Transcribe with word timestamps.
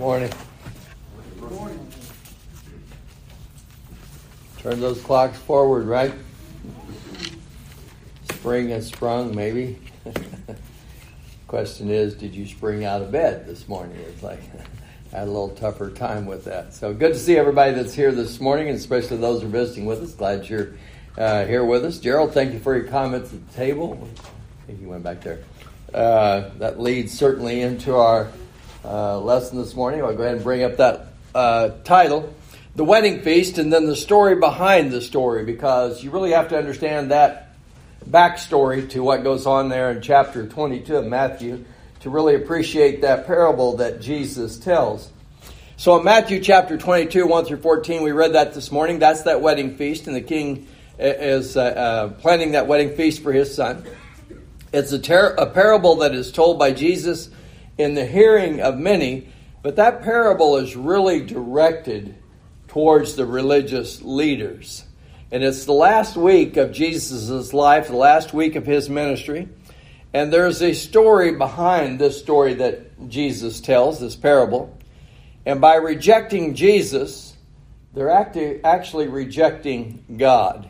Morning. 0.00 0.32
Morning. 1.38 1.88
Turn 4.60 4.80
those 4.80 4.98
clocks 5.02 5.36
forward, 5.36 5.84
right? 5.84 6.14
Spring 8.32 8.70
has 8.70 8.86
sprung, 8.86 9.36
maybe. 9.36 9.78
Question 11.48 11.90
is, 11.90 12.14
did 12.14 12.34
you 12.34 12.46
spring 12.46 12.82
out 12.82 13.02
of 13.02 13.12
bed 13.12 13.46
this 13.46 13.68
morning? 13.68 13.98
It's 14.08 14.22
like 14.22 14.40
I 15.12 15.16
had 15.18 15.28
a 15.28 15.30
little 15.30 15.50
tougher 15.50 15.90
time 15.90 16.24
with 16.24 16.46
that. 16.46 16.72
So 16.72 16.94
good 16.94 17.12
to 17.12 17.18
see 17.18 17.36
everybody 17.36 17.74
that's 17.74 17.92
here 17.92 18.10
this 18.10 18.40
morning, 18.40 18.68
and 18.70 18.78
especially 18.78 19.18
those 19.18 19.42
who 19.42 19.48
are 19.48 19.50
visiting 19.50 19.84
with 19.84 20.02
us. 20.02 20.14
Glad 20.14 20.48
you're 20.48 20.76
uh, 21.18 21.44
here 21.44 21.62
with 21.62 21.84
us. 21.84 21.98
Gerald, 21.98 22.32
thank 22.32 22.54
you 22.54 22.58
for 22.58 22.74
your 22.74 22.88
comments 22.88 23.34
at 23.34 23.46
the 23.46 23.54
table. 23.54 24.08
I 24.62 24.66
think 24.66 24.80
you 24.80 24.88
went 24.88 25.02
back 25.02 25.20
there. 25.20 25.40
Uh, 25.92 26.48
that 26.56 26.80
leads 26.80 27.12
certainly 27.12 27.60
into 27.60 27.94
our 27.96 28.32
uh, 28.84 29.18
lesson 29.20 29.58
this 29.58 29.74
morning. 29.74 30.02
I'll 30.02 30.14
go 30.14 30.22
ahead 30.22 30.36
and 30.36 30.44
bring 30.44 30.62
up 30.62 30.76
that 30.78 31.06
uh, 31.34 31.70
title, 31.84 32.34
The 32.76 32.84
Wedding 32.84 33.22
Feast, 33.22 33.58
and 33.58 33.72
then 33.72 33.86
the 33.86 33.96
story 33.96 34.36
behind 34.36 34.90
the 34.90 35.00
story, 35.00 35.44
because 35.44 36.02
you 36.02 36.10
really 36.10 36.32
have 36.32 36.48
to 36.48 36.58
understand 36.58 37.10
that 37.10 37.54
backstory 38.08 38.88
to 38.90 39.02
what 39.02 39.22
goes 39.22 39.46
on 39.46 39.68
there 39.68 39.90
in 39.90 40.00
chapter 40.00 40.46
22 40.46 40.96
of 40.96 41.06
Matthew 41.06 41.64
to 42.00 42.10
really 42.10 42.34
appreciate 42.34 43.02
that 43.02 43.26
parable 43.26 43.76
that 43.76 44.00
Jesus 44.00 44.58
tells. 44.58 45.10
So 45.76 45.98
in 45.98 46.04
Matthew 46.04 46.40
chapter 46.40 46.76
22, 46.76 47.26
1 47.26 47.44
through 47.44 47.58
14, 47.58 48.02
we 48.02 48.12
read 48.12 48.34
that 48.34 48.54
this 48.54 48.72
morning. 48.72 48.98
That's 48.98 49.22
that 49.22 49.40
wedding 49.40 49.76
feast, 49.76 50.06
and 50.06 50.16
the 50.16 50.20
king 50.20 50.66
is 50.98 51.56
uh, 51.56 51.62
uh, 51.62 52.08
planning 52.20 52.52
that 52.52 52.66
wedding 52.66 52.96
feast 52.96 53.22
for 53.22 53.32
his 53.32 53.54
son. 53.54 53.84
It's 54.72 54.92
a, 54.92 54.98
ter- 54.98 55.34
a 55.34 55.46
parable 55.46 55.96
that 55.96 56.14
is 56.14 56.32
told 56.32 56.58
by 56.58 56.72
Jesus 56.72 57.30
in 57.80 57.94
the 57.94 58.06
hearing 58.06 58.60
of 58.60 58.78
many, 58.78 59.28
but 59.62 59.76
that 59.76 60.02
parable 60.02 60.56
is 60.56 60.76
really 60.76 61.24
directed 61.24 62.14
towards 62.68 63.16
the 63.16 63.26
religious 63.26 64.02
leaders. 64.02 64.84
And 65.32 65.42
it's 65.42 65.64
the 65.64 65.72
last 65.72 66.16
week 66.16 66.56
of 66.56 66.72
Jesus' 66.72 67.52
life, 67.52 67.88
the 67.88 67.96
last 67.96 68.32
week 68.34 68.56
of 68.56 68.66
his 68.66 68.88
ministry. 68.88 69.48
And 70.12 70.32
there's 70.32 70.60
a 70.60 70.72
story 70.72 71.32
behind 71.32 71.98
this 71.98 72.18
story 72.18 72.54
that 72.54 73.08
Jesus 73.08 73.60
tells, 73.60 74.00
this 74.00 74.16
parable. 74.16 74.76
And 75.46 75.60
by 75.60 75.76
rejecting 75.76 76.54
Jesus, 76.54 77.36
they're 77.94 78.10
actually 78.64 79.08
rejecting 79.08 80.04
God. 80.16 80.68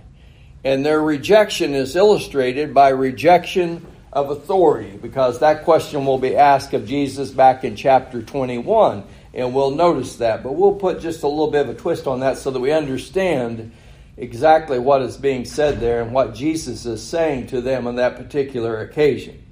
And 0.63 0.85
their 0.85 1.03
rejection 1.03 1.75
is 1.75 1.97
illustrated 1.97 2.75
by 2.75 2.91
rejection 2.91 3.87
of 4.13 4.31
authority, 4.31 4.97
because 4.97 5.39
that 5.41 5.65
question 5.65 6.05
will 6.05 6.19
be 6.19 6.37
asked 6.37 6.75
of 6.75 6.87
Jesus 6.87 7.31
back 7.31 7.65
in 7.65 7.77
chapter 7.77 8.23
21. 8.23 9.05
And 9.33 9.55
we'll 9.55 9.71
notice 9.71 10.17
that. 10.17 10.43
But 10.43 10.53
we'll 10.53 10.75
put 10.75 11.01
just 11.01 11.23
a 11.23 11.29
little 11.29 11.51
bit 11.51 11.69
of 11.69 11.69
a 11.69 11.79
twist 11.79 12.07
on 12.07 12.21
that 12.21 12.37
so 12.39 12.51
that 12.51 12.59
we 12.59 12.73
understand 12.73 13.73
exactly 14.17 14.79
what 14.79 15.03
is 15.03 15.17
being 15.17 15.45
said 15.45 15.81
there 15.81 16.03
and 16.03 16.13
what 16.13 16.35
Jesus 16.35 16.85
is 16.85 17.03
saying 17.03 17.47
to 17.49 17.61
them 17.61 17.87
on 17.87 17.97
that 17.97 18.17
particular 18.17 18.81
occasion. 18.81 19.43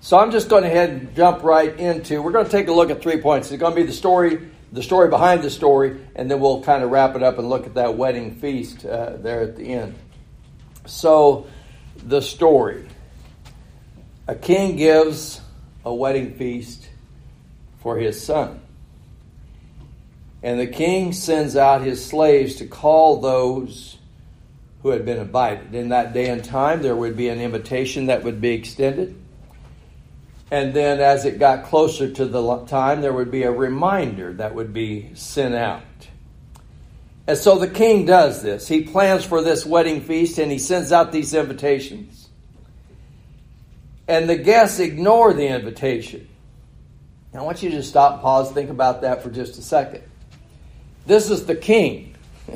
So 0.00 0.18
I'm 0.18 0.30
just 0.30 0.50
going 0.50 0.64
to 0.64 0.68
head 0.68 0.90
and 0.90 1.16
jump 1.16 1.42
right 1.42 1.74
into. 1.78 2.20
We're 2.20 2.32
going 2.32 2.44
to 2.44 2.50
take 2.50 2.68
a 2.68 2.72
look 2.72 2.90
at 2.90 3.00
three 3.00 3.22
points. 3.22 3.50
It's 3.50 3.58
going 3.58 3.74
to 3.74 3.80
be 3.80 3.86
the 3.86 3.94
story, 3.94 4.38
the 4.70 4.82
story 4.82 5.08
behind 5.08 5.42
the 5.42 5.48
story, 5.48 5.98
and 6.14 6.30
then 6.30 6.40
we'll 6.40 6.62
kind 6.62 6.84
of 6.84 6.90
wrap 6.90 7.16
it 7.16 7.22
up 7.22 7.38
and 7.38 7.48
look 7.48 7.66
at 7.66 7.74
that 7.74 7.96
wedding 7.96 8.34
feast 8.34 8.84
uh, 8.84 9.16
there 9.16 9.40
at 9.40 9.56
the 9.56 9.72
end. 9.72 9.94
So, 10.84 11.46
the 11.96 12.20
story. 12.20 12.86
A 14.26 14.34
king 14.34 14.76
gives 14.76 15.40
a 15.84 15.94
wedding 15.94 16.34
feast 16.34 16.88
for 17.80 17.98
his 17.98 18.22
son. 18.22 18.60
And 20.42 20.58
the 20.58 20.66
king 20.66 21.12
sends 21.12 21.56
out 21.56 21.82
his 21.82 22.04
slaves 22.04 22.56
to 22.56 22.66
call 22.66 23.20
those 23.20 23.98
who 24.82 24.90
had 24.90 25.04
been 25.04 25.18
invited. 25.18 25.74
In 25.74 25.90
that 25.90 26.12
day 26.12 26.28
and 26.28 26.44
time, 26.44 26.82
there 26.82 26.96
would 26.96 27.16
be 27.16 27.28
an 27.28 27.40
invitation 27.40 28.06
that 28.06 28.24
would 28.24 28.40
be 28.40 28.50
extended. 28.50 29.14
And 30.50 30.74
then, 30.74 31.00
as 31.00 31.24
it 31.24 31.38
got 31.38 31.64
closer 31.64 32.10
to 32.10 32.26
the 32.26 32.64
time, 32.66 33.00
there 33.00 33.12
would 33.12 33.30
be 33.30 33.44
a 33.44 33.50
reminder 33.50 34.34
that 34.34 34.54
would 34.54 34.72
be 34.72 35.10
sent 35.14 35.54
out. 35.54 35.82
And 37.26 37.38
so 37.38 37.58
the 37.58 37.68
king 37.68 38.04
does 38.04 38.42
this. 38.42 38.68
He 38.68 38.82
plans 38.82 39.24
for 39.24 39.40
this 39.40 39.64
wedding 39.64 40.02
feast 40.02 40.38
and 40.38 40.52
he 40.52 40.58
sends 40.58 40.92
out 40.92 41.12
these 41.12 41.32
invitations. 41.32 42.23
And 44.06 44.28
the 44.28 44.36
guests 44.36 44.80
ignore 44.80 45.32
the 45.32 45.46
invitation. 45.46 46.28
Now, 47.32 47.40
I 47.40 47.42
want 47.42 47.62
you 47.62 47.70
to 47.70 47.82
stop, 47.82 48.22
pause, 48.22 48.52
think 48.52 48.70
about 48.70 49.00
that 49.02 49.22
for 49.22 49.30
just 49.30 49.58
a 49.58 49.62
second. 49.62 50.02
This 51.06 51.30
is 51.30 51.46
the 51.46 51.56
king 51.56 52.14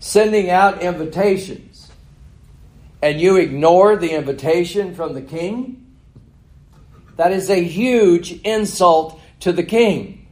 sending 0.00 0.50
out 0.50 0.82
invitations, 0.82 1.90
and 3.00 3.20
you 3.20 3.36
ignore 3.36 3.96
the 3.96 4.10
invitation 4.10 4.94
from 4.94 5.14
the 5.14 5.22
king? 5.22 5.86
That 7.16 7.32
is 7.32 7.48
a 7.48 7.62
huge 7.62 8.32
insult 8.42 9.20
to 9.40 9.52
the 9.52 9.62
king. 9.62 10.26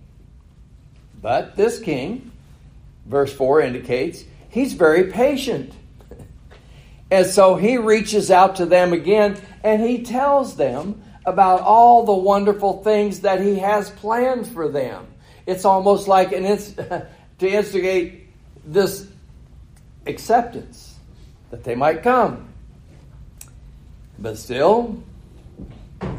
But 1.23 1.57
this 1.57 1.79
king, 1.79 2.33
verse 3.07 3.33
4 3.33 3.63
indicates, 3.63 4.25
he's 4.51 4.73
very 4.73 5.11
patient. 5.11 5.73
And 7.11 7.27
so 7.27 7.55
he 7.55 7.77
reaches 7.77 8.31
out 8.31 8.57
to 8.57 8.67
them 8.67 8.93
again 8.93 9.41
and 9.65 9.83
he 9.83 10.03
tells 10.03 10.57
them 10.57 11.03
about 11.25 11.63
all 11.63 12.05
the 12.05 12.13
wonderful 12.13 12.83
things 12.83 13.21
that 13.21 13.41
he 13.41 13.59
has 13.59 13.91
planned 13.91 14.47
for 14.47 14.69
them. 14.69 15.07
It's 15.47 15.65
almost 15.65 16.07
like 16.07 16.33
an 16.33 16.45
inst- 16.45 16.77
to 17.39 17.49
instigate 17.49 18.29
this 18.65 19.09
acceptance 20.07 20.97
that 21.51 21.65
they 21.65 21.75
might 21.75 22.03
come. 22.03 22.49
But 24.19 24.37
still, 24.37 25.03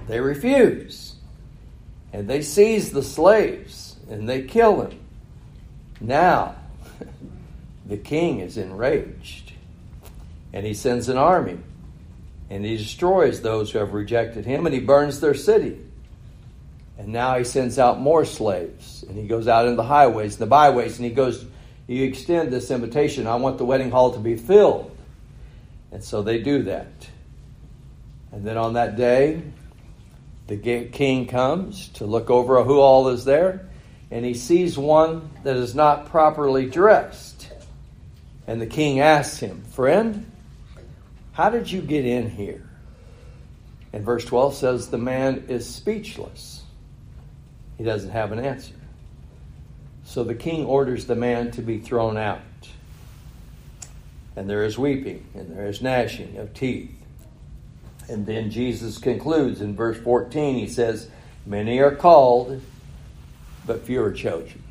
they 0.08 0.20
refuse. 0.20 1.16
And 2.12 2.28
they 2.28 2.42
seize 2.42 2.92
the 2.92 3.04
slaves 3.04 3.96
and 4.10 4.28
they 4.28 4.42
kill 4.42 4.78
them. 4.78 5.00
Now, 6.02 6.56
the 7.86 7.98
king 7.98 8.40
is 8.40 8.58
enraged. 8.58 9.54
And 10.52 10.66
he 10.66 10.74
sends 10.74 11.10
an 11.10 11.18
army. 11.18 11.60
And 12.50 12.64
he 12.64 12.78
destroys 12.78 13.42
those 13.42 13.72
who 13.72 13.80
have 13.80 13.94
rejected 13.94 14.46
him 14.46 14.66
and 14.66 14.74
he 14.74 14.80
burns 14.80 15.20
their 15.20 15.34
city. 15.34 15.80
And 16.98 17.10
now 17.10 17.38
he 17.38 17.44
sends 17.44 17.80
out 17.80 18.00
more 18.00 18.24
slaves. 18.26 19.04
And 19.04 19.18
he 19.18 19.28
goes 19.28 19.48
out 19.48 19.68
in 19.68 19.76
the 19.76 19.84
highways 19.84 20.34
and 20.34 20.42
the 20.42 20.48
byways 20.48 20.98
and 20.98 21.06
he 21.06 21.12
goes, 21.12 21.46
You 21.88 22.04
extend 22.04 22.52
this 22.52 22.72
invitation. 22.72 23.28
I 23.28 23.36
want 23.36 23.58
the 23.58 23.66
wedding 23.66 23.92
hall 23.92 24.14
to 24.14 24.20
be 24.20 24.36
filled. 24.36 24.96
And 25.92 26.04
so 26.04 26.22
they 26.22 26.40
do 26.40 26.64
that. 26.64 26.92
And 28.32 28.46
then 28.46 28.58
on 28.58 28.74
that 28.74 28.98
day, 28.98 29.42
the 30.48 30.58
king 30.58 31.26
comes 31.28 31.88
to 31.90 32.06
look 32.06 32.30
over 32.30 32.64
who 32.64 32.80
all 32.80 33.08
is 33.10 33.26
there. 33.26 33.68
And 34.12 34.24
he 34.24 34.34
sees 34.34 34.78
one 34.78 35.30
that 35.44 35.56
is 35.56 35.74
not 35.74 36.08
properly 36.08 36.70
dressed. 36.70 37.52
And 38.46 38.62
the 38.62 38.68
king 38.68 39.00
asks 39.00 39.40
him, 39.40 39.64
Friend, 39.72 40.30
how 41.36 41.50
did 41.50 41.70
you 41.70 41.82
get 41.82 42.06
in 42.06 42.30
here? 42.30 42.66
And 43.92 44.06
verse 44.06 44.24
12 44.24 44.56
says, 44.56 44.90
The 44.90 44.98
man 44.98 45.46
is 45.50 45.68
speechless. 45.68 46.64
He 47.78 47.84
doesn't 47.84 48.12
have 48.12 48.32
an 48.32 48.40
answer. 48.40 48.74
So 50.06 50.24
the 50.24 50.34
king 50.34 50.64
orders 50.66 51.08
the 51.08 51.16
man 51.16 51.52
to 51.52 51.62
be 51.62 51.78
thrown 51.78 52.16
out. 52.16 52.40
And 54.38 54.50
there 54.50 54.64
is 54.64 54.78
weeping 54.78 55.26
and 55.34 55.52
there 55.52 55.68
is 55.68 55.82
gnashing 55.82 56.38
of 56.38 56.54
teeth. 56.54 56.96
And 58.08 58.26
then 58.26 58.50
Jesus 58.50 58.98
concludes 58.98 59.60
in 59.60 59.76
verse 59.76 59.98
14. 59.98 60.56
He 60.56 60.68
says, 60.68 61.10
Many 61.46 61.80
are 61.80 61.96
called, 61.96 62.62
but 63.66 63.84
few 63.84 64.02
are 64.02 64.14
chosen. 64.14 64.64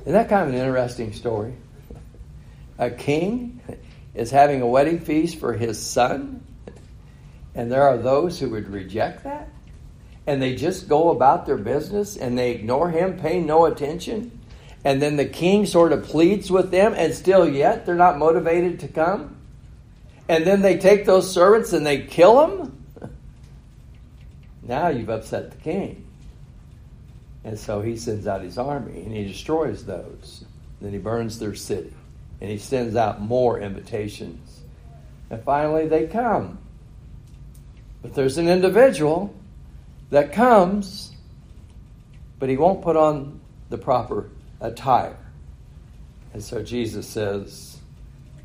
Isn't 0.00 0.12
that 0.12 0.28
kind 0.28 0.48
of 0.48 0.54
an 0.54 0.60
interesting 0.60 1.12
story? 1.12 1.54
A 2.78 2.90
king 2.90 3.60
is 4.14 4.30
having 4.30 4.62
a 4.62 4.66
wedding 4.66 5.00
feast 5.00 5.38
for 5.38 5.52
his 5.52 5.80
son, 5.80 6.44
and 7.54 7.70
there 7.70 7.82
are 7.82 7.98
those 7.98 8.38
who 8.40 8.50
would 8.50 8.68
reject 8.68 9.24
that? 9.24 9.48
and 10.30 10.40
they 10.40 10.54
just 10.54 10.88
go 10.88 11.10
about 11.10 11.44
their 11.46 11.56
business 11.56 12.16
and 12.16 12.38
they 12.38 12.52
ignore 12.52 12.90
him, 12.90 13.18
pay 13.18 13.40
no 13.40 13.64
attention. 13.64 14.38
And 14.84 15.02
then 15.02 15.16
the 15.16 15.26
king 15.26 15.66
sort 15.66 15.92
of 15.92 16.04
pleads 16.04 16.50
with 16.50 16.70
them, 16.70 16.94
and 16.96 17.12
still 17.12 17.48
yet 17.48 17.84
they're 17.84 17.96
not 17.96 18.16
motivated 18.16 18.78
to 18.80 18.88
come. 18.88 19.36
And 20.28 20.46
then 20.46 20.62
they 20.62 20.78
take 20.78 21.04
those 21.04 21.28
servants 21.28 21.72
and 21.72 21.84
they 21.84 22.02
kill 22.02 22.46
them. 22.46 22.84
now 24.62 24.86
you've 24.86 25.10
upset 25.10 25.50
the 25.50 25.56
king. 25.56 26.06
And 27.42 27.58
so 27.58 27.80
he 27.80 27.96
sends 27.96 28.28
out 28.28 28.42
his 28.42 28.56
army 28.56 29.02
and 29.02 29.12
he 29.12 29.24
destroys 29.24 29.84
those. 29.84 30.44
Then 30.80 30.92
he 30.92 30.98
burns 30.98 31.38
their 31.38 31.54
city 31.54 31.92
and 32.40 32.50
he 32.50 32.58
sends 32.58 32.96
out 32.96 33.20
more 33.20 33.58
invitations. 33.58 34.60
And 35.30 35.42
finally 35.44 35.86
they 35.86 36.06
come. 36.06 36.58
But 38.02 38.14
there's 38.14 38.38
an 38.38 38.48
individual 38.48 39.34
that 40.10 40.32
comes 40.32 41.10
but 42.40 42.48
he 42.48 42.56
won't 42.56 42.82
put 42.82 42.96
on 42.96 43.38
the 43.68 43.78
proper 43.78 44.28
attire. 44.60 45.16
And 46.32 46.42
so 46.42 46.62
Jesus 46.62 47.06
says 47.06 47.78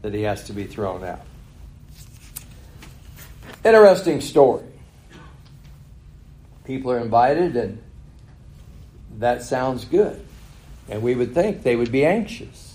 that 0.04 0.14
he 0.14 0.22
has 0.24 0.44
to 0.44 0.54
be 0.54 0.66
thrown 0.66 1.04
out. 1.04 1.22
Interesting 3.64 4.22
story. 4.22 4.66
People 6.66 6.92
are 6.92 7.00
invited, 7.00 7.56
and 7.56 7.82
that 9.18 9.42
sounds 9.42 9.86
good. 9.86 10.24
And 10.90 11.02
we 11.02 11.16
would 11.16 11.34
think 11.34 11.64
they 11.64 11.76
would 11.76 11.92
be 11.92 12.06
anxious. 12.06 12.75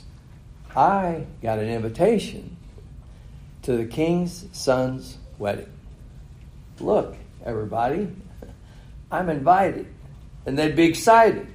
I 0.77 1.27
got 1.43 1.59
an 1.59 1.69
invitation 1.69 2.57
to 3.63 3.77
the 3.77 3.85
king's 3.85 4.47
son's 4.53 5.19
wedding. 5.39 5.73
Look, 6.79 7.17
everybody, 7.45 8.09
I'm 9.11 9.29
invited. 9.29 9.87
And 10.47 10.59
they'd 10.59 10.77
be 10.77 10.85
excited. 10.85 11.47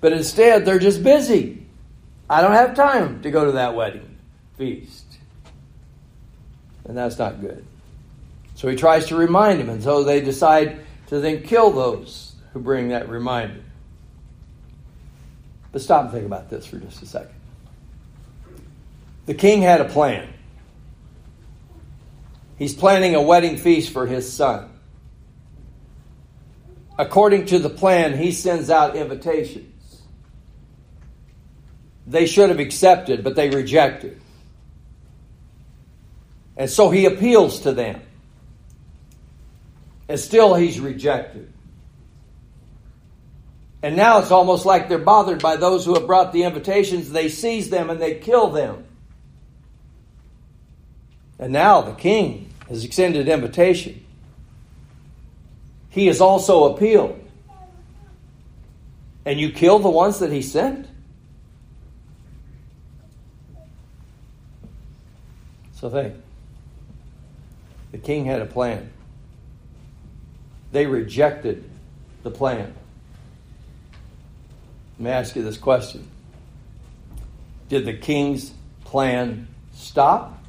But 0.00 0.12
instead, 0.12 0.64
they're 0.64 0.78
just 0.78 1.02
busy. 1.02 1.66
I 2.28 2.40
don't 2.40 2.52
have 2.52 2.74
time 2.74 3.22
to 3.22 3.30
go 3.30 3.44
to 3.44 3.52
that 3.52 3.74
wedding 3.74 4.16
feast. 4.56 5.04
And 6.84 6.96
that's 6.96 7.18
not 7.18 7.40
good. 7.40 7.64
So 8.54 8.68
he 8.68 8.76
tries 8.76 9.06
to 9.06 9.16
remind 9.16 9.60
them, 9.60 9.68
and 9.68 9.82
so 9.82 10.04
they 10.04 10.20
decide 10.20 10.80
to 11.08 11.20
then 11.20 11.42
kill 11.42 11.70
those 11.70 12.34
who 12.52 12.60
bring 12.60 12.88
that 12.88 13.08
reminder. 13.08 13.62
But 15.72 15.82
stop 15.82 16.04
and 16.04 16.12
think 16.12 16.26
about 16.26 16.50
this 16.50 16.66
for 16.66 16.78
just 16.78 17.02
a 17.02 17.06
second. 17.06 17.39
The 19.26 19.34
king 19.34 19.62
had 19.62 19.80
a 19.80 19.84
plan. 19.84 20.28
He's 22.58 22.74
planning 22.74 23.14
a 23.14 23.22
wedding 23.22 23.56
feast 23.56 23.92
for 23.92 24.06
his 24.06 24.30
son. 24.30 24.70
According 26.98 27.46
to 27.46 27.58
the 27.58 27.70
plan, 27.70 28.18
he 28.18 28.32
sends 28.32 28.68
out 28.68 28.96
invitations. 28.96 30.02
They 32.06 32.26
should 32.26 32.50
have 32.50 32.58
accepted, 32.58 33.24
but 33.24 33.36
they 33.36 33.48
rejected. 33.48 34.20
And 36.56 36.68
so 36.68 36.90
he 36.90 37.06
appeals 37.06 37.60
to 37.60 37.72
them. 37.72 38.02
And 40.08 40.20
still 40.20 40.54
he's 40.54 40.80
rejected. 40.80 41.50
And 43.82 43.96
now 43.96 44.18
it's 44.18 44.30
almost 44.30 44.66
like 44.66 44.88
they're 44.88 44.98
bothered 44.98 45.40
by 45.40 45.56
those 45.56 45.86
who 45.86 45.94
have 45.94 46.06
brought 46.06 46.34
the 46.34 46.42
invitations. 46.42 47.10
They 47.10 47.30
seize 47.30 47.70
them 47.70 47.88
and 47.88 47.98
they 47.98 48.16
kill 48.16 48.50
them. 48.50 48.84
And 51.40 51.54
now 51.54 51.80
the 51.80 51.92
king 51.92 52.52
has 52.68 52.84
extended 52.84 53.26
invitation. 53.26 54.04
He 55.88 56.06
has 56.06 56.20
also 56.20 56.74
appealed. 56.74 57.18
And 59.24 59.40
you 59.40 59.50
kill 59.50 59.78
the 59.78 59.88
ones 59.90 60.18
that 60.18 60.30
he 60.30 60.42
sent? 60.42 60.86
So 65.72 65.88
think. 65.88 66.14
The 67.92 67.98
king 67.98 68.26
had 68.26 68.42
a 68.42 68.46
plan. 68.46 68.92
They 70.72 70.86
rejected 70.86 71.64
the 72.22 72.30
plan. 72.30 72.74
Let 74.98 75.04
me 75.04 75.10
ask 75.10 75.34
you 75.34 75.42
this 75.42 75.56
question 75.56 76.06
Did 77.70 77.86
the 77.86 77.94
king's 77.94 78.52
plan 78.84 79.48
stop? 79.72 80.39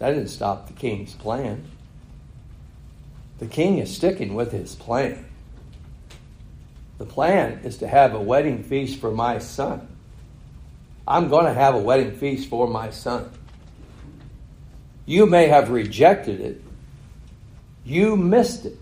That 0.00 0.12
didn't 0.12 0.28
stop 0.28 0.66
the 0.66 0.72
king's 0.72 1.14
plan. 1.14 1.62
The 3.38 3.46
king 3.46 3.78
is 3.78 3.94
sticking 3.94 4.34
with 4.34 4.50
his 4.50 4.74
plan. 4.74 5.26
The 6.98 7.04
plan 7.04 7.60
is 7.64 7.78
to 7.78 7.88
have 7.88 8.14
a 8.14 8.20
wedding 8.20 8.62
feast 8.62 8.98
for 8.98 9.10
my 9.10 9.38
son. 9.38 9.86
I'm 11.06 11.28
going 11.28 11.44
to 11.44 11.54
have 11.54 11.74
a 11.74 11.78
wedding 11.78 12.16
feast 12.16 12.48
for 12.48 12.66
my 12.66 12.90
son. 12.90 13.30
You 15.04 15.26
may 15.26 15.48
have 15.48 15.70
rejected 15.70 16.40
it, 16.40 16.62
you 17.84 18.16
missed 18.16 18.64
it. 18.64 18.78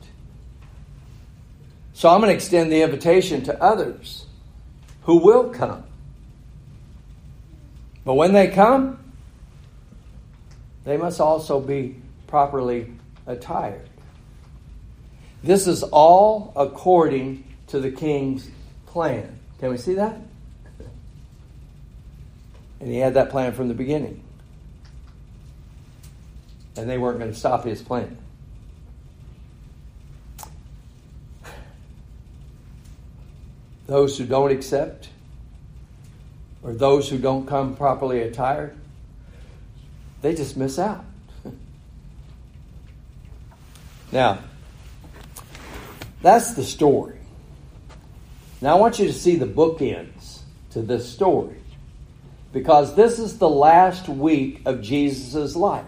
So 1.95 2.09
I'm 2.09 2.21
going 2.21 2.31
to 2.31 2.35
extend 2.35 2.71
the 2.71 2.83
invitation 2.83 3.43
to 3.45 3.61
others 3.63 4.25
who 5.03 5.17
will 5.17 5.49
come. 5.49 5.83
But 8.05 8.15
when 8.15 8.33
they 8.33 8.49
come, 8.49 9.08
they 10.89 10.97
must 10.97 11.21
also 11.21 11.61
be 11.61 11.97
properly 12.27 12.91
attired. 13.27 13.87
This 15.43 15.67
is 15.67 15.83
all 15.83 16.53
according 16.57 17.45
to 17.67 17.79
the 17.79 17.91
king's 17.91 18.49
plan. 18.87 19.39
Can 19.61 19.71
we 19.71 19.77
see 19.77 19.95
that? 19.95 20.17
And 22.81 22.89
he 22.91 22.99
had 22.99 23.15
that 23.15 23.31
plan 23.31 23.53
from 23.55 23.67
the 23.67 23.75
beginning. 23.75 24.23
And 26.77 26.89
they 26.89 26.97
weren't 26.97 27.19
going 27.19 27.33
to 27.33 27.37
stop 27.37 27.65
his 27.65 27.83
plan. 27.83 28.17
Those 33.89 34.17
who 34.17 34.27
don't 34.27 34.53
accept, 34.53 35.09
or 36.63 36.73
those 36.73 37.09
who 37.09 37.19
don't 37.19 37.47
come 37.47 37.75
properly 37.75 38.23
attired, 38.23 38.77
they 40.23 40.35
just 40.35 40.57
miss 40.57 40.79
out. 40.79 41.05
now, 44.13 44.39
that's 46.23 46.55
the 46.55 46.65
story. 46.65 47.19
Now, 48.61 48.77
I 48.77 48.81
want 48.81 48.99
you 48.99 49.07
to 49.07 49.13
see 49.13 49.37
the 49.37 49.47
bookends 49.47 50.41
to 50.71 50.83
this 50.83 51.09
story 51.09 51.57
because 52.53 52.95
this 52.95 53.19
is 53.19 53.39
the 53.39 53.49
last 53.49 54.09
week 54.09 54.63
of 54.65 54.83
Jesus' 54.83 55.55
life. 55.55 55.85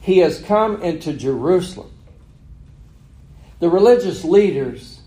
He 0.00 0.18
has 0.18 0.40
come 0.40 0.82
into 0.82 1.12
Jerusalem. 1.14 1.90
The 3.58 3.68
religious 3.68 4.22
leaders 4.22 5.00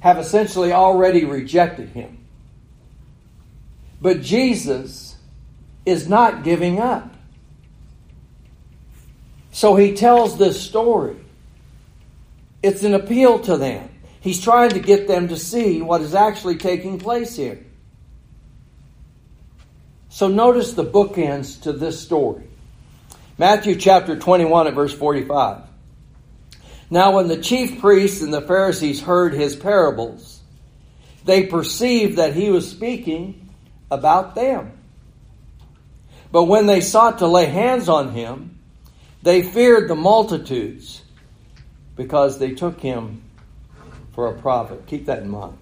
have 0.00 0.18
essentially 0.18 0.72
already 0.72 1.24
rejected 1.24 1.90
him. 1.90 2.18
But 4.00 4.22
Jesus 4.22 5.16
is 5.84 6.08
not 6.08 6.44
giving 6.44 6.78
up. 6.80 7.14
So 9.52 9.76
he 9.76 9.94
tells 9.94 10.38
this 10.38 10.60
story. 10.60 11.16
It's 12.62 12.84
an 12.84 12.94
appeal 12.94 13.40
to 13.40 13.56
them. 13.56 13.88
He's 14.20 14.42
trying 14.42 14.70
to 14.70 14.80
get 14.80 15.08
them 15.08 15.28
to 15.28 15.36
see 15.36 15.80
what 15.80 16.02
is 16.02 16.14
actually 16.14 16.56
taking 16.56 16.98
place 16.98 17.36
here. 17.36 17.64
So 20.10 20.28
notice 20.28 20.74
the 20.74 20.84
bookends 20.84 21.62
to 21.62 21.72
this 21.72 22.00
story. 22.00 22.44
Matthew 23.38 23.76
chapter 23.76 24.18
21 24.18 24.66
at 24.66 24.74
verse 24.74 24.92
45. 24.92 25.62
Now, 26.90 27.16
when 27.16 27.28
the 27.28 27.40
chief 27.40 27.80
priests 27.80 28.20
and 28.20 28.34
the 28.34 28.42
Pharisees 28.42 29.00
heard 29.00 29.32
his 29.32 29.54
parables, 29.54 30.40
they 31.24 31.46
perceived 31.46 32.18
that 32.18 32.34
he 32.34 32.50
was 32.50 32.68
speaking 32.68 33.48
about 33.90 34.34
them. 34.34 34.79
But 36.32 36.44
when 36.44 36.66
they 36.66 36.80
sought 36.80 37.18
to 37.18 37.26
lay 37.26 37.46
hands 37.46 37.88
on 37.88 38.12
him, 38.12 38.58
they 39.22 39.42
feared 39.42 39.88
the 39.88 39.96
multitudes 39.96 41.02
because 41.96 42.38
they 42.38 42.52
took 42.52 42.80
him 42.80 43.22
for 44.12 44.28
a 44.28 44.40
prophet. 44.40 44.86
Keep 44.86 45.06
that 45.06 45.22
in 45.22 45.28
mind. 45.28 45.58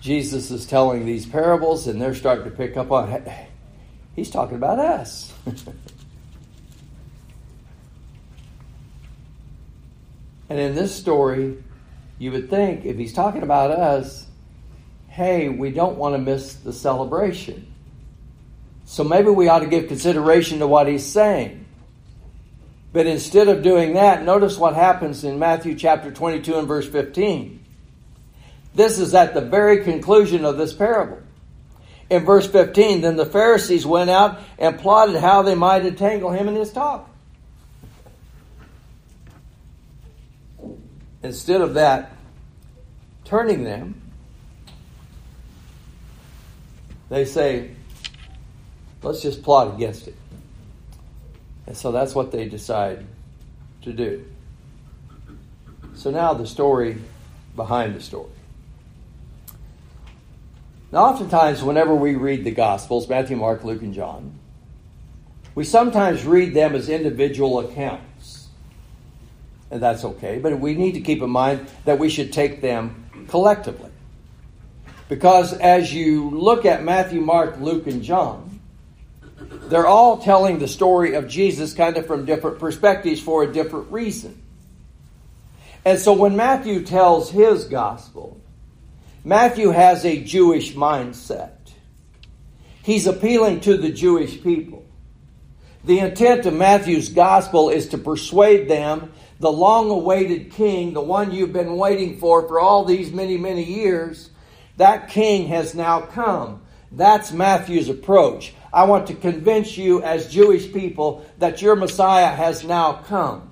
Jesus 0.00 0.50
is 0.50 0.66
telling 0.66 1.06
these 1.06 1.26
parables, 1.26 1.86
and 1.86 2.02
they're 2.02 2.14
starting 2.14 2.44
to 2.44 2.50
pick 2.50 2.76
up 2.76 2.90
on 2.90 3.08
hey, 3.08 3.46
he's 4.16 4.30
talking 4.30 4.56
about 4.56 4.80
us. 4.80 5.32
and 5.46 5.56
in 10.58 10.74
this 10.74 10.92
story, 10.94 11.62
you 12.18 12.32
would 12.32 12.50
think 12.50 12.84
if 12.84 12.96
he's 12.96 13.12
talking 13.12 13.44
about 13.44 13.70
us, 13.70 14.26
hey, 15.08 15.48
we 15.48 15.70
don't 15.70 15.96
want 15.96 16.14
to 16.14 16.18
miss 16.18 16.54
the 16.54 16.72
celebration. 16.72 17.71
So 18.92 19.04
maybe 19.04 19.30
we 19.30 19.48
ought 19.48 19.60
to 19.60 19.66
give 19.66 19.88
consideration 19.88 20.58
to 20.58 20.66
what 20.66 20.86
he's 20.86 21.06
saying. 21.06 21.64
But 22.92 23.06
instead 23.06 23.48
of 23.48 23.62
doing 23.62 23.94
that, 23.94 24.22
notice 24.22 24.58
what 24.58 24.74
happens 24.74 25.24
in 25.24 25.38
Matthew 25.38 25.76
chapter 25.76 26.10
22 26.10 26.58
and 26.58 26.68
verse 26.68 26.86
15. 26.86 27.64
This 28.74 28.98
is 28.98 29.14
at 29.14 29.32
the 29.32 29.40
very 29.40 29.82
conclusion 29.82 30.44
of 30.44 30.58
this 30.58 30.74
parable. 30.74 31.22
In 32.10 32.26
verse 32.26 32.46
15, 32.46 33.00
then 33.00 33.16
the 33.16 33.24
Pharisees 33.24 33.86
went 33.86 34.10
out 34.10 34.40
and 34.58 34.78
plotted 34.78 35.16
how 35.16 35.40
they 35.40 35.54
might 35.54 35.86
entangle 35.86 36.30
him 36.30 36.46
in 36.46 36.54
his 36.54 36.70
talk. 36.70 37.08
Instead 41.22 41.62
of 41.62 41.72
that, 41.72 42.14
turning 43.24 43.64
them, 43.64 44.02
they 47.08 47.24
say, 47.24 47.70
let's 49.02 49.22
just 49.22 49.42
plot 49.42 49.74
against 49.74 50.08
it. 50.08 50.16
And 51.66 51.76
so 51.76 51.92
that's 51.92 52.14
what 52.14 52.32
they 52.32 52.48
decide 52.48 53.04
to 53.82 53.92
do. 53.92 54.24
So 55.94 56.10
now 56.10 56.34
the 56.34 56.46
story 56.46 56.98
behind 57.54 57.94
the 57.94 58.00
story. 58.00 58.30
Now, 60.90 61.04
oftentimes, 61.04 61.62
whenever 61.62 61.94
we 61.94 62.16
read 62.16 62.44
the 62.44 62.50
Gospels, 62.50 63.08
Matthew, 63.08 63.36
Mark, 63.36 63.64
Luke, 63.64 63.80
and 63.80 63.94
John, 63.94 64.38
we 65.54 65.64
sometimes 65.64 66.24
read 66.24 66.52
them 66.52 66.74
as 66.74 66.90
individual 66.90 67.60
accounts. 67.60 68.48
And 69.70 69.82
that's 69.82 70.04
okay, 70.04 70.38
but 70.38 70.60
we 70.60 70.74
need 70.74 70.92
to 70.92 71.00
keep 71.00 71.22
in 71.22 71.30
mind 71.30 71.66
that 71.86 71.98
we 71.98 72.10
should 72.10 72.30
take 72.30 72.60
them 72.60 73.26
collectively. 73.28 73.90
Because 75.08 75.54
as 75.54 75.94
you 75.94 76.28
look 76.28 76.66
at 76.66 76.84
Matthew, 76.84 77.22
Mark, 77.22 77.58
Luke, 77.58 77.86
and 77.86 78.02
John, 78.02 78.51
they're 79.72 79.86
all 79.86 80.18
telling 80.18 80.58
the 80.58 80.68
story 80.68 81.14
of 81.14 81.28
Jesus 81.28 81.72
kind 81.72 81.96
of 81.96 82.06
from 82.06 82.24
different 82.24 82.58
perspectives 82.58 83.20
for 83.20 83.42
a 83.42 83.52
different 83.52 83.90
reason. 83.92 84.42
And 85.84 85.98
so 85.98 86.12
when 86.12 86.36
Matthew 86.36 86.84
tells 86.84 87.30
his 87.30 87.64
gospel, 87.64 88.40
Matthew 89.24 89.70
has 89.70 90.04
a 90.04 90.22
Jewish 90.22 90.74
mindset. 90.74 91.52
He's 92.82 93.06
appealing 93.06 93.60
to 93.60 93.76
the 93.76 93.90
Jewish 93.90 94.42
people. 94.42 94.84
The 95.84 96.00
intent 96.00 96.46
of 96.46 96.54
Matthew's 96.54 97.08
gospel 97.08 97.70
is 97.70 97.88
to 97.88 97.98
persuade 97.98 98.68
them 98.68 99.12
the 99.40 99.50
long 99.50 99.90
awaited 99.90 100.52
king, 100.52 100.92
the 100.92 101.00
one 101.00 101.32
you've 101.32 101.52
been 101.52 101.76
waiting 101.76 102.18
for 102.18 102.46
for 102.46 102.60
all 102.60 102.84
these 102.84 103.12
many, 103.12 103.36
many 103.36 103.64
years, 103.64 104.30
that 104.76 105.08
king 105.08 105.48
has 105.48 105.74
now 105.74 106.00
come. 106.00 106.62
That's 106.92 107.32
Matthew's 107.32 107.88
approach. 107.88 108.54
I 108.72 108.84
want 108.84 109.08
to 109.08 109.14
convince 109.14 109.76
you 109.76 110.02
as 110.02 110.32
Jewish 110.32 110.72
people 110.72 111.26
that 111.38 111.60
your 111.60 111.76
Messiah 111.76 112.28
has 112.28 112.64
now 112.64 112.94
come. 112.94 113.50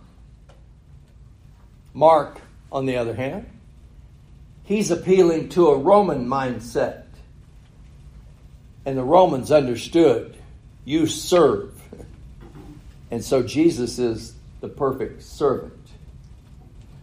Mark, 1.93 2.41
on 2.73 2.87
the 2.87 2.97
other 2.97 3.15
hand, 3.15 3.47
he's 4.65 4.91
appealing 4.91 5.51
to 5.51 5.69
a 5.69 5.77
Roman 5.77 6.27
mindset. 6.27 7.05
And 8.87 8.97
the 8.97 9.05
Romans 9.05 9.53
understood 9.53 10.37
you 10.85 11.07
serve. 11.07 11.75
And 13.11 13.23
so 13.23 13.43
Jesus 13.43 13.99
is 13.99 14.35
the 14.61 14.69
perfect 14.69 15.23
servant. 15.23 15.75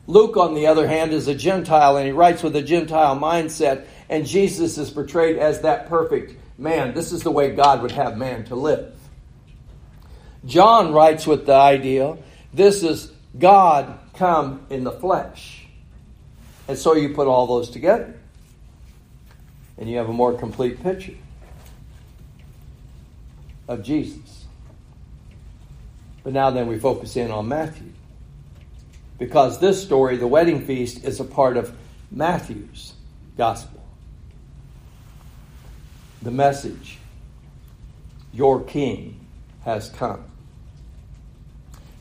Luke, 0.08 0.38
on 0.38 0.56
the 0.56 0.68
other 0.68 0.88
hand, 0.88 1.12
is 1.12 1.28
a 1.28 1.36
Gentile 1.36 1.98
and 1.98 2.06
he 2.06 2.14
writes 2.14 2.42
with 2.42 2.56
a 2.56 2.62
Gentile 2.62 3.18
mindset, 3.20 3.86
and 4.10 4.26
Jesus 4.26 4.78
is 4.78 4.90
portrayed 4.90 5.38
as 5.38 5.62
that 5.62 5.88
perfect 5.90 6.34
man. 6.58 6.94
This 6.94 7.12
is 7.12 7.24
the 7.24 7.32
way 7.32 7.52
God 7.56 7.82
would 7.82 7.92
have 7.92 8.18
man 8.18 8.46
to 8.46 8.56
live. 8.56 8.94
John 10.46 10.94
writes 10.94 11.28
with 11.28 11.46
the 11.46 11.54
idea 11.54 12.18
this 12.54 12.84
is 12.84 13.12
God 13.38 14.00
come 14.14 14.66
in 14.70 14.84
the 14.84 14.92
flesh. 14.92 15.68
And 16.68 16.78
so 16.78 16.96
you 16.96 17.14
put 17.14 17.28
all 17.28 17.48
those 17.48 17.70
together, 17.70 18.14
and 19.78 19.90
you 19.90 19.98
have 19.98 20.10
a 20.10 20.14
more 20.14 20.34
complete 20.34 20.84
picture 20.84 21.14
of 23.68 23.84
Jesus. 23.84 24.46
But 26.24 26.34
now 26.34 26.50
then 26.52 26.68
we 26.68 26.78
focus 26.78 27.16
in 27.16 27.32
on 27.32 27.48
Matthew. 27.48 27.92
Because 29.18 29.60
this 29.60 29.82
story, 29.82 30.18
the 30.18 30.28
wedding 30.28 30.66
feast, 30.66 31.04
is 31.04 31.20
a 31.20 31.24
part 31.24 31.58
of 31.58 31.76
Matthew's 32.12 32.94
gospel. 33.38 33.77
The 36.22 36.32
message, 36.32 36.98
your 38.34 38.64
king 38.64 39.26
has 39.64 39.90
come. 39.90 40.24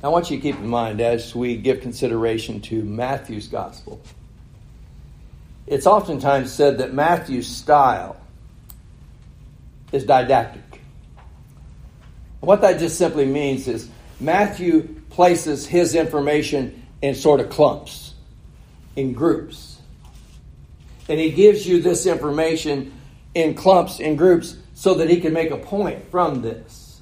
I 0.03 0.09
want 0.09 0.31
you 0.31 0.37
to 0.37 0.43
keep 0.43 0.57
in 0.57 0.69
mind 0.69 1.01
as 1.01 1.35
we 1.35 1.57
give 1.57 1.81
consideration 1.81 2.61
to 2.63 2.83
Matthew's 2.85 3.49
gospel, 3.49 4.01
it's 5.67 5.87
oftentimes 5.87 6.53
said 6.53 6.79
that 6.79 6.95
Matthew's 6.95 7.49
style 7.49 8.17
is 9.93 10.05
didactic. 10.05 10.81
What 12.41 12.61
that 12.61 12.79
just 12.79 12.99
simply 12.99 13.27
means 13.27 13.67
is 13.67 13.89
Matthew 14.21 15.01
places 15.11 15.67
his 15.67 15.95
information 15.95 16.87
in 17.03 17.15
sort 17.15 17.41
of 17.41 17.51
clumps, 17.51 18.15
in 18.95 19.13
groups. 19.13 19.79
And 21.09 21.19
he 21.19 21.31
gives 21.31 21.67
you 21.67 21.81
this 21.83 22.07
information 22.07 22.93
in 23.37 23.53
clumps, 23.53 24.01
in 24.01 24.17
groups, 24.17 24.57
so 24.73 24.95
that 24.95 25.11
he 25.11 25.21
can 25.21 25.35
make 25.35 25.51
a 25.51 25.59
point 25.59 26.11
from 26.11 26.41
this. 26.41 26.99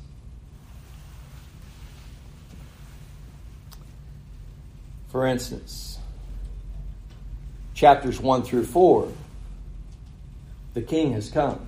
For 5.11 5.29
instance, 5.29 5.97
chapters 7.73 8.19
1 8.19 8.43
through 8.43 8.65
4, 8.65 9.13
the 10.75 10.83
king 10.83 11.13
has 11.13 11.31
come. 11.31 11.65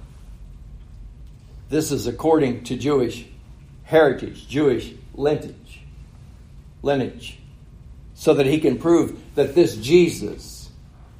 This 1.68 1.92
is 1.92 2.08
according 2.08 2.64
to 2.64 2.76
Jewish 2.76 3.24
heritage, 3.84 4.48
Jewish 4.48 4.94
lineage, 5.14 5.82
lineage, 6.82 7.38
so 8.14 8.34
that 8.34 8.46
he 8.46 8.58
can 8.58 8.78
prove 8.78 9.16
that 9.36 9.54
this 9.54 9.76
Jesus 9.76 10.70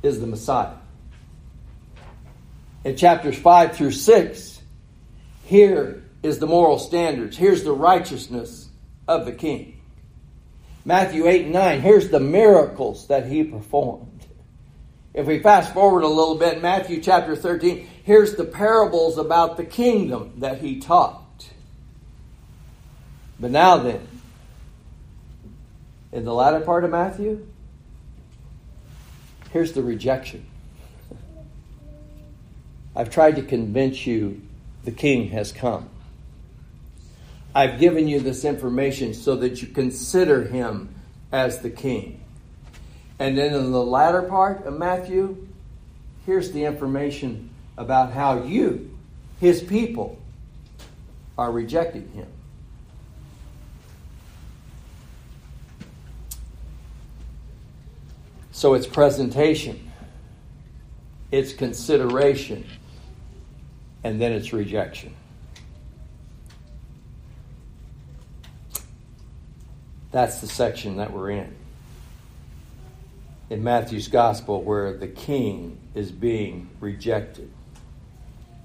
is 0.02 0.18
the 0.18 0.26
Messiah. 0.26 0.74
In 2.86 2.96
chapters 2.96 3.36
5 3.36 3.76
through 3.76 3.90
6, 3.90 4.62
here 5.42 6.04
is 6.22 6.38
the 6.38 6.46
moral 6.46 6.78
standards. 6.78 7.36
Here's 7.36 7.64
the 7.64 7.72
righteousness 7.72 8.68
of 9.08 9.24
the 9.24 9.32
king. 9.32 9.80
Matthew 10.84 11.26
8 11.26 11.46
and 11.46 11.52
9, 11.52 11.80
here's 11.80 12.10
the 12.10 12.20
miracles 12.20 13.08
that 13.08 13.26
he 13.26 13.42
performed. 13.42 14.24
If 15.14 15.26
we 15.26 15.40
fast 15.40 15.74
forward 15.74 16.04
a 16.04 16.08
little 16.08 16.36
bit, 16.36 16.62
Matthew 16.62 17.00
chapter 17.00 17.34
13, 17.34 17.88
here's 18.04 18.36
the 18.36 18.44
parables 18.44 19.18
about 19.18 19.56
the 19.56 19.64
kingdom 19.64 20.34
that 20.36 20.60
he 20.60 20.78
taught. 20.78 21.48
But 23.40 23.50
now 23.50 23.78
then, 23.78 24.06
in 26.12 26.24
the 26.24 26.32
latter 26.32 26.60
part 26.60 26.84
of 26.84 26.92
Matthew, 26.92 27.48
here's 29.50 29.72
the 29.72 29.82
rejection. 29.82 30.46
I've 32.96 33.10
tried 33.10 33.36
to 33.36 33.42
convince 33.42 34.06
you 34.06 34.40
the 34.84 34.90
king 34.90 35.28
has 35.28 35.52
come. 35.52 35.90
I've 37.54 37.78
given 37.78 38.08
you 38.08 38.20
this 38.20 38.44
information 38.44 39.12
so 39.12 39.36
that 39.36 39.60
you 39.60 39.68
consider 39.68 40.44
him 40.44 40.94
as 41.30 41.60
the 41.60 41.70
king. 41.70 42.20
And 43.18 43.36
then 43.36 43.54
in 43.54 43.72
the 43.72 43.84
latter 43.84 44.22
part 44.22 44.64
of 44.64 44.78
Matthew, 44.78 45.46
here's 46.24 46.52
the 46.52 46.64
information 46.64 47.50
about 47.76 48.12
how 48.12 48.44
you, 48.44 48.96
his 49.40 49.62
people, 49.62 50.18
are 51.36 51.52
rejecting 51.52 52.10
him. 52.12 52.26
So 58.52 58.72
it's 58.72 58.86
presentation, 58.86 59.90
it's 61.30 61.52
consideration, 61.52 62.64
and 64.06 64.20
then 64.20 64.30
it's 64.30 64.52
rejection. 64.52 65.12
That's 70.12 70.40
the 70.40 70.46
section 70.46 70.98
that 70.98 71.12
we're 71.12 71.30
in. 71.30 71.52
In 73.50 73.64
Matthew's 73.64 74.06
gospel, 74.06 74.62
where 74.62 74.96
the 74.96 75.08
king 75.08 75.78
is 75.96 76.12
being 76.12 76.68
rejected. 76.78 77.50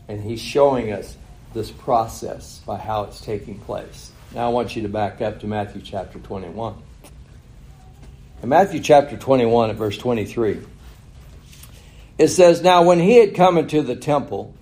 And 0.07 0.21
he's 0.21 0.39
showing 0.39 0.91
us 0.91 1.17
this 1.55 1.71
process 1.71 2.61
by 2.63 2.77
how 2.77 3.05
it's 3.05 3.19
taking 3.19 3.57
place. 3.57 4.11
Now 4.35 4.45
I 4.45 4.49
want 4.49 4.75
you 4.75 4.83
to 4.83 4.89
back 4.89 5.21
up 5.21 5.39
to 5.39 5.47
Matthew 5.47 5.81
chapter 5.81 6.19
21. 6.19 6.75
In 8.43 8.49
Matthew 8.49 8.79
chapter 8.79 9.17
21 9.17 9.71
at 9.71 9.75
verse 9.75 9.97
23, 9.97 10.59
it 12.19 12.27
says, 12.27 12.61
Now 12.61 12.83
when 12.83 12.99
he 12.99 13.17
had 13.17 13.33
come 13.33 13.57
into 13.57 13.81
the 13.81 13.95
temple, 13.95 14.53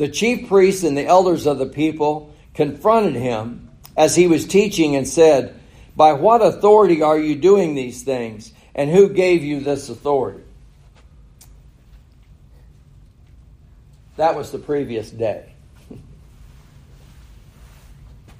the 0.00 0.08
chief 0.08 0.48
priests 0.48 0.82
and 0.82 0.96
the 0.96 1.04
elders 1.04 1.46
of 1.46 1.58
the 1.58 1.66
people 1.66 2.34
confronted 2.54 3.14
him 3.14 3.68
as 3.98 4.16
he 4.16 4.26
was 4.26 4.46
teaching 4.46 4.96
and 4.96 5.06
said, 5.06 5.54
by 5.94 6.14
what 6.14 6.40
authority 6.40 7.02
are 7.02 7.18
you 7.18 7.36
doing 7.36 7.74
these 7.74 8.02
things? 8.02 8.50
And 8.74 8.90
who 8.90 9.10
gave 9.10 9.44
you 9.44 9.60
this 9.60 9.90
authority? 9.90 10.42
That 14.16 14.36
was 14.36 14.50
the 14.52 14.58
previous 14.58 15.10
day. 15.10 15.52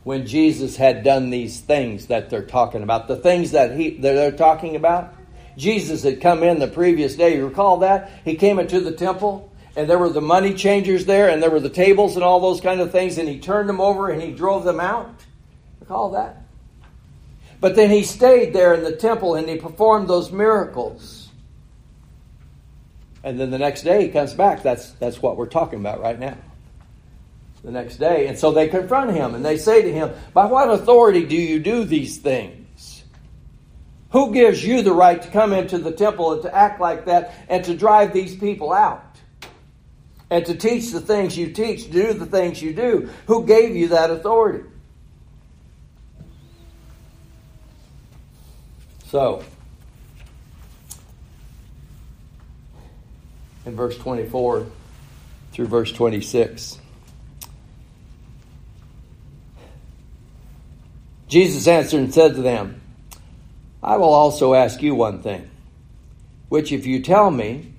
when 0.05 0.27
Jesus 0.27 0.79
had 0.79 1.05
done 1.05 1.29
these 1.29 1.61
things 1.61 2.07
that 2.07 2.31
they're 2.31 2.47
talking 2.47 2.83
about, 2.83 3.07
the 3.07 3.17
things 3.17 3.51
that 3.51 3.77
he 3.77 3.91
that 3.99 4.15
they're 4.15 4.33
talking 4.33 4.77
about, 4.77 5.15
Jesus 5.59 6.05
had 6.05 6.23
come 6.23 6.43
in 6.43 6.59
the 6.59 6.69
previous 6.69 7.17
day. 7.17 7.37
You 7.37 7.47
recall 7.47 7.81
that? 7.81 8.11
He 8.25 8.37
came 8.37 8.59
into 8.59 8.81
the 8.81 8.93
temple 8.93 9.50
and 9.77 9.89
there 9.89 9.99
were 9.99 10.09
the 10.09 10.21
money 10.21 10.55
changers 10.55 11.07
there 11.07 11.29
and 11.29 11.43
there 11.43 11.51
were 11.51 11.61
the 11.61 11.71
tables 11.71 12.17
and 12.17 12.25
all 12.25 12.41
those 12.41 12.61
kind 12.61 12.81
of 12.81 12.91
things 12.91 13.19
and 13.19 13.29
he 13.29 13.39
turned 13.39 13.69
them 13.69 13.81
over 13.81 14.11
and 14.11 14.21
he 14.21 14.33
drove 14.33 14.65
them 14.65 14.81
out. 14.81 15.15
Recall 15.81 16.11
that? 16.11 16.43
But 17.61 17.77
then 17.77 17.91
he 17.91 18.03
stayed 18.03 18.53
there 18.53 18.75
in 18.75 18.83
the 18.83 18.97
temple 18.97 19.35
and 19.35 19.49
he 19.49 19.57
performed 19.57 20.09
those 20.09 20.33
miracles. 20.33 21.29
And 23.23 23.39
then 23.39 23.51
the 23.51 23.59
next 23.59 23.83
day 23.83 24.07
he 24.07 24.09
comes 24.09 24.33
back. 24.33 24.63
That's, 24.63 24.91
that's 24.93 25.21
what 25.21 25.37
we're 25.37 25.47
talking 25.47 25.79
about 25.79 26.01
right 26.01 26.19
now. 26.19 26.39
The 27.63 27.71
next 27.71 27.97
day. 27.97 28.27
And 28.27 28.39
so 28.39 28.53
they 28.53 28.69
confront 28.69 29.13
him 29.13 29.35
and 29.35 29.45
they 29.45 29.59
say 29.59 29.83
to 29.83 29.93
him, 29.93 30.11
By 30.33 30.47
what 30.47 30.71
authority 30.71 31.27
do 31.27 31.37
you 31.37 31.61
do 31.61 31.85
these 31.85 32.17
things? 32.17 33.05
Who 34.13 34.33
gives 34.33 34.65
you 34.65 34.83
the 34.83 34.93
right 34.93 35.21
to 35.21 35.29
come 35.29 35.53
into 35.53 35.79
the 35.79 35.93
temple 35.93 36.33
and 36.33 36.43
to 36.43 36.55
act 36.55 36.81
like 36.81 37.05
that 37.05 37.35
and 37.49 37.63
to 37.67 37.77
drive 37.77 38.15
these 38.15 38.35
people 38.35 38.73
out? 38.73 39.10
And 40.31 40.47
to 40.47 40.55
teach 40.55 40.93
the 40.93 41.01
things 41.01 41.37
you 41.37 41.53
teach, 41.53 41.91
do 41.91 42.13
the 42.13 42.27
things 42.27 42.63
you 42.63 42.73
do? 42.73 43.11
Who 43.27 43.45
gave 43.45 43.75
you 43.75 43.89
that 43.89 44.11
authority? 44.11 44.65
So, 49.07 49.43
in 53.67 53.75
verse 53.75 53.99
24 53.99 54.67
through 55.53 55.67
verse 55.67 55.91
26. 55.91 56.79
Jesus 61.27 61.67
answered 61.67 62.01
and 62.01 62.15
said 62.15 62.37
to 62.37 62.43
them, 62.43 62.81
I 63.83 63.97
will 63.97 64.13
also 64.13 64.55
ask 64.55 64.81
you 64.83 64.95
one 64.95 65.23
thing, 65.23 65.51
which 66.49 66.71
if 66.71 66.87
you 66.87 67.03
tell 67.03 67.31
me, 67.31 67.73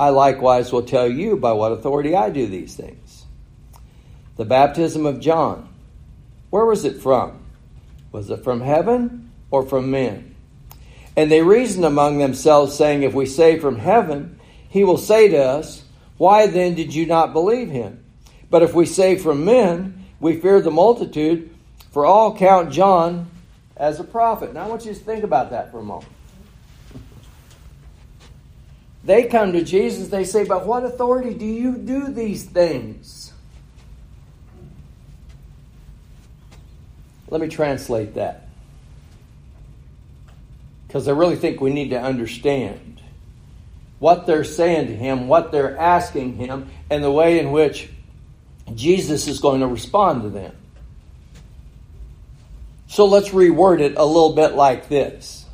I 0.00 0.08
likewise 0.08 0.72
will 0.72 0.84
tell 0.84 1.06
you 1.06 1.36
by 1.36 1.52
what 1.52 1.72
authority 1.72 2.16
I 2.16 2.30
do 2.30 2.46
these 2.46 2.74
things. 2.74 3.26
The 4.38 4.46
baptism 4.46 5.04
of 5.04 5.20
John, 5.20 5.68
where 6.48 6.64
was 6.64 6.86
it 6.86 7.02
from? 7.02 7.38
Was 8.10 8.30
it 8.30 8.42
from 8.42 8.62
heaven 8.62 9.30
or 9.50 9.62
from 9.62 9.90
men? 9.90 10.34
And 11.18 11.30
they 11.30 11.42
reasoned 11.42 11.84
among 11.84 12.16
themselves, 12.16 12.74
saying, 12.74 13.02
If 13.02 13.12
we 13.12 13.26
say 13.26 13.58
from 13.58 13.76
heaven, 13.76 14.40
he 14.70 14.84
will 14.84 14.96
say 14.96 15.28
to 15.28 15.36
us, 15.36 15.84
Why 16.16 16.46
then 16.46 16.74
did 16.74 16.94
you 16.94 17.04
not 17.04 17.34
believe 17.34 17.68
him? 17.68 18.02
But 18.48 18.62
if 18.62 18.72
we 18.72 18.86
say 18.86 19.18
from 19.18 19.44
men, 19.44 20.06
we 20.18 20.40
fear 20.40 20.62
the 20.62 20.70
multitude, 20.70 21.54
for 21.90 22.06
all 22.06 22.34
count 22.38 22.72
John 22.72 23.30
as 23.76 24.00
a 24.00 24.04
prophet. 24.04 24.54
Now 24.54 24.64
I 24.64 24.68
want 24.68 24.86
you 24.86 24.94
to 24.94 24.98
think 24.98 25.24
about 25.24 25.50
that 25.50 25.70
for 25.70 25.80
a 25.80 25.82
moment. 25.82 26.10
They 29.02 29.24
come 29.24 29.52
to 29.52 29.64
Jesus, 29.64 30.08
they 30.08 30.24
say, 30.24 30.44
But 30.44 30.66
what 30.66 30.84
authority 30.84 31.34
do 31.34 31.46
you 31.46 31.76
do 31.76 32.08
these 32.08 32.44
things? 32.44 33.32
Let 37.28 37.40
me 37.40 37.48
translate 37.48 38.14
that. 38.14 38.48
Because 40.86 41.06
I 41.06 41.12
really 41.12 41.36
think 41.36 41.60
we 41.60 41.72
need 41.72 41.90
to 41.90 42.00
understand 42.00 43.00
what 44.00 44.26
they're 44.26 44.44
saying 44.44 44.88
to 44.88 44.96
him, 44.96 45.28
what 45.28 45.52
they're 45.52 45.78
asking 45.78 46.34
him, 46.34 46.68
and 46.90 47.04
the 47.04 47.10
way 47.10 47.38
in 47.38 47.52
which 47.52 47.88
Jesus 48.74 49.28
is 49.28 49.38
going 49.38 49.60
to 49.60 49.66
respond 49.66 50.22
to 50.22 50.30
them. 50.30 50.54
So 52.88 53.06
let's 53.06 53.28
reword 53.28 53.80
it 53.80 53.96
a 53.96 54.04
little 54.04 54.34
bit 54.34 54.54
like 54.54 54.88
this 54.88 55.46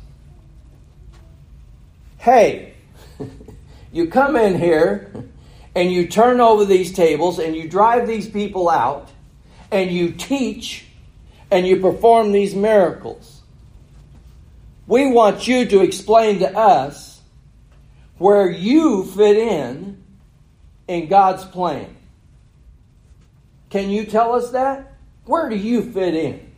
Hey, 2.17 2.73
you 3.91 4.07
come 4.07 4.35
in 4.35 4.59
here 4.59 5.11
and 5.75 5.91
you 5.91 6.07
turn 6.07 6.39
over 6.39 6.65
these 6.65 6.91
tables 6.91 7.39
and 7.39 7.55
you 7.55 7.69
drive 7.69 8.07
these 8.07 8.27
people 8.27 8.69
out 8.69 9.09
and 9.71 9.91
you 9.91 10.11
teach 10.11 10.85
and 11.51 11.65
you 11.65 11.79
perform 11.79 12.31
these 12.31 12.55
miracles. 12.55 13.41
We 14.87 15.11
want 15.11 15.47
you 15.47 15.65
to 15.65 15.81
explain 15.81 16.39
to 16.39 16.57
us 16.57 17.21
where 18.17 18.49
you 18.49 19.05
fit 19.05 19.37
in 19.37 20.01
in 20.87 21.07
God's 21.07 21.45
plan. 21.45 21.95
Can 23.69 23.89
you 23.89 24.05
tell 24.05 24.33
us 24.33 24.51
that? 24.51 24.93
Where 25.25 25.49
do 25.49 25.57
you 25.57 25.91
fit 25.91 26.15
in? 26.15 26.51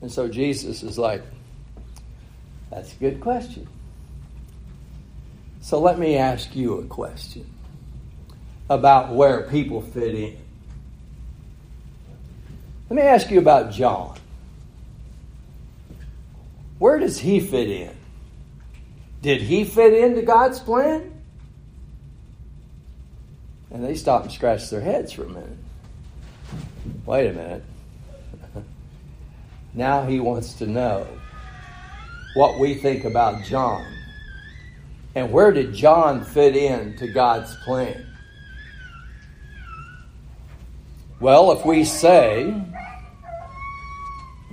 And 0.00 0.10
so 0.10 0.28
Jesus 0.28 0.82
is 0.82 0.98
like, 0.98 1.22
that's 2.70 2.92
a 2.92 2.96
good 2.96 3.20
question. 3.20 3.68
So 5.68 5.78
let 5.78 5.98
me 5.98 6.16
ask 6.16 6.56
you 6.56 6.78
a 6.78 6.84
question 6.84 7.44
about 8.70 9.14
where 9.14 9.42
people 9.42 9.82
fit 9.82 10.14
in. 10.14 10.38
Let 12.88 12.96
me 12.96 13.02
ask 13.02 13.30
you 13.30 13.38
about 13.38 13.70
John. 13.70 14.16
Where 16.78 16.98
does 16.98 17.18
he 17.18 17.38
fit 17.38 17.68
in? 17.68 17.94
Did 19.20 19.42
he 19.42 19.64
fit 19.64 19.92
into 19.92 20.22
God's 20.22 20.58
plan? 20.58 21.12
And 23.70 23.84
they 23.84 23.94
stop 23.94 24.22
and 24.22 24.32
scratch 24.32 24.70
their 24.70 24.80
heads 24.80 25.12
for 25.12 25.24
a 25.24 25.28
minute. 25.28 25.58
Wait 27.04 27.26
a 27.28 27.32
minute. 27.34 27.64
now 29.74 30.06
he 30.06 30.18
wants 30.18 30.54
to 30.54 30.66
know 30.66 31.06
what 32.32 32.58
we 32.58 32.72
think 32.72 33.04
about 33.04 33.44
John. 33.44 33.97
And 35.14 35.32
where 35.32 35.52
did 35.52 35.74
John 35.74 36.24
fit 36.24 36.56
in 36.56 36.96
to 36.98 37.08
God's 37.08 37.54
plan? 37.64 38.06
Well, 41.20 41.50
if 41.52 41.64
we 41.64 41.84
say 41.84 42.54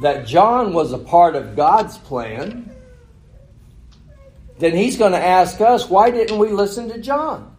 that 0.01 0.25
John 0.25 0.73
was 0.73 0.91
a 0.91 0.97
part 0.97 1.35
of 1.35 1.55
God's 1.55 1.97
plan, 1.99 2.71
then 4.57 4.75
he's 4.75 4.97
going 4.97 5.11
to 5.11 5.23
ask 5.23 5.61
us, 5.61 5.89
why 5.89 6.09
didn't 6.11 6.37
we 6.37 6.49
listen 6.49 6.89
to 6.89 6.97
John? 6.99 7.55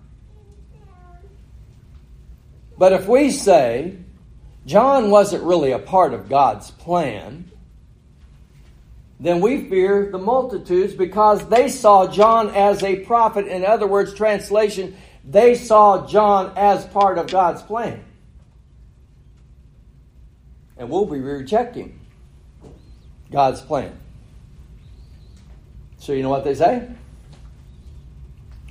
But 2.79 2.93
if 2.93 3.07
we 3.07 3.31
say, 3.31 3.97
John 4.67 5.11
wasn't 5.11 5.45
really 5.45 5.73
a 5.73 5.79
part 5.79 6.13
of 6.13 6.29
God's 6.29 6.71
plan, 6.73 7.51
then 9.19 9.41
we 9.41 9.69
fear 9.69 10.11
the 10.11 10.19
multitudes 10.19 10.95
because 10.95 11.49
they 11.49 11.69
saw 11.69 12.07
John 12.07 12.51
as 12.51 12.83
a 12.83 12.97
prophet. 13.01 13.47
In 13.47 13.65
other 13.65 13.87
words, 13.87 14.13
translation, 14.13 14.97
they 15.25 15.55
saw 15.55 16.07
John 16.07 16.53
as 16.57 16.85
part 16.87 17.19
of 17.19 17.29
God's 17.29 17.63
plan. 17.63 18.05
And 20.77 20.91
we'll 20.91 21.07
be 21.07 21.19
rejecting 21.19 21.99
God's 23.31 23.63
plan. 23.63 23.99
So 25.99 26.13
you 26.13 26.23
know 26.23 26.29
what 26.29 26.45
they 26.45 26.55
say? 26.55 26.87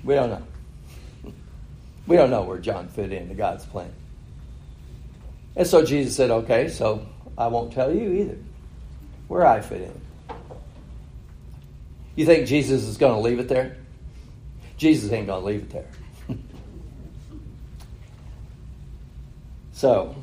We 0.03 0.15
don't 0.15 0.29
know. 0.29 0.43
We 2.07 2.17
don't 2.17 2.29
know 2.29 2.43
where 2.43 2.59
John 2.59 2.87
fit 2.87 3.11
into 3.11 3.33
God's 3.33 3.65
plan. 3.65 3.91
And 5.55 5.65
so 5.65 5.83
Jesus 5.83 6.15
said, 6.15 6.29
okay, 6.29 6.67
so 6.67 7.03
I 7.35 7.47
won't 7.47 7.73
tell 7.73 7.91
you 7.91 8.13
either 8.13 8.37
where 9.27 9.43
I 9.43 9.59
fit 9.61 9.81
in. 9.81 10.04
You 12.15 12.25
think 12.25 12.47
Jesus 12.47 12.83
is 12.83 12.97
going 12.97 13.13
to 13.13 13.19
leave 13.19 13.39
it 13.39 13.49
there? 13.49 13.77
Jesus 14.77 15.11
ain't 15.11 15.27
going 15.27 15.41
to 15.41 15.45
leave 15.45 15.63
it 15.63 15.69
there. 15.69 15.87
so, 19.73 20.15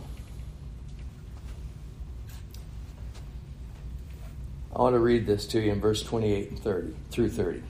I 4.75 4.79
want 4.81 4.95
to 4.95 5.01
read 5.01 5.27
this 5.27 5.47
to 5.49 5.61
you 5.61 5.73
in 5.73 5.81
verse 5.81 6.03
28 6.03 6.51
and 6.51 6.59
30 6.59 6.95
through 7.11 7.29
30. 7.29 7.63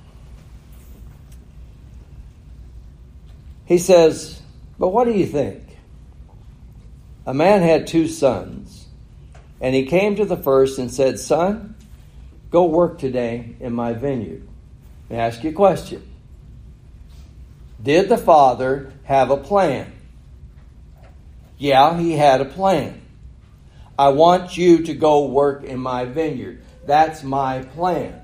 He 3.64 3.78
says, 3.78 4.40
But 4.78 4.88
what 4.88 5.04
do 5.04 5.12
you 5.12 5.26
think? 5.26 5.62
A 7.26 7.34
man 7.34 7.62
had 7.62 7.86
two 7.86 8.06
sons, 8.06 8.86
and 9.60 9.74
he 9.74 9.86
came 9.86 10.16
to 10.16 10.24
the 10.24 10.36
first 10.36 10.78
and 10.78 10.92
said, 10.92 11.18
Son, 11.18 11.71
go 12.52 12.66
work 12.66 12.98
today 12.98 13.56
in 13.58 13.72
my 13.72 13.94
vineyard. 13.94 14.46
Let 15.08 15.16
me 15.16 15.22
ask 15.22 15.42
you 15.42 15.50
a 15.50 15.54
question. 15.54 16.08
Did 17.82 18.08
the 18.08 18.18
father 18.18 18.92
have 19.04 19.30
a 19.30 19.36
plan? 19.36 19.92
Yeah, 21.58 21.98
he 21.98 22.12
had 22.12 22.40
a 22.40 22.44
plan. 22.44 23.00
I 23.98 24.10
want 24.10 24.56
you 24.56 24.84
to 24.84 24.94
go 24.94 25.26
work 25.26 25.64
in 25.64 25.80
my 25.80 26.04
vineyard. 26.04 26.62
That's 26.86 27.22
my 27.22 27.62
plan. 27.62 28.20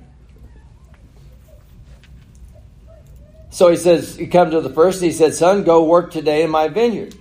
So 3.51 3.71
he 3.71 3.77
says, 3.77 4.14
he 4.14 4.27
comes 4.27 4.53
to 4.53 4.61
the 4.61 4.71
first, 4.71 5.03
he 5.03 5.11
said, 5.11 5.35
Son, 5.35 5.64
go 5.64 5.85
work 5.85 6.11
today 6.11 6.45
in 6.45 6.51
my 6.51 6.69
vineyard. 6.69 7.14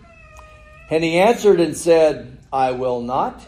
And 0.89 1.04
he 1.04 1.17
answered 1.17 1.60
and 1.60 1.76
said, 1.76 2.38
I 2.52 2.72
will 2.72 3.02
not. 3.02 3.41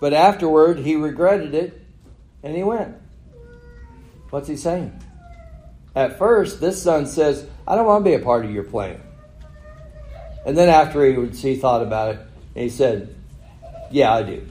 But 0.00 0.14
afterward 0.14 0.78
he 0.78 0.96
regretted 0.96 1.54
it 1.54 1.80
and 2.42 2.56
he 2.56 2.62
went. 2.62 2.96
What's 4.30 4.48
he 4.48 4.56
saying? 4.56 4.98
At 5.94 6.18
first, 6.18 6.60
this 6.60 6.82
son 6.82 7.06
says, 7.06 7.46
I 7.66 7.74
don't 7.74 7.86
want 7.86 8.04
to 8.04 8.10
be 8.10 8.14
a 8.14 8.24
part 8.24 8.44
of 8.44 8.50
your 8.50 8.64
plan. 8.64 9.00
And 10.46 10.56
then 10.56 10.68
after 10.68 11.04
he, 11.04 11.28
he 11.28 11.56
thought 11.56 11.82
about 11.82 12.14
it, 12.14 12.20
and 12.54 12.64
he 12.64 12.70
said, 12.70 13.14
Yeah, 13.90 14.14
I 14.14 14.22
do. 14.22 14.46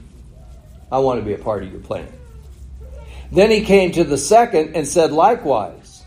I 0.92 0.98
want 0.98 1.20
to 1.20 1.24
be 1.24 1.32
a 1.34 1.38
part 1.38 1.62
of 1.62 1.72
your 1.72 1.80
plan. 1.80 2.08
Then 3.32 3.50
he 3.50 3.62
came 3.62 3.92
to 3.92 4.04
the 4.04 4.18
second 4.18 4.76
and 4.76 4.86
said 4.86 5.12
likewise. 5.12 6.04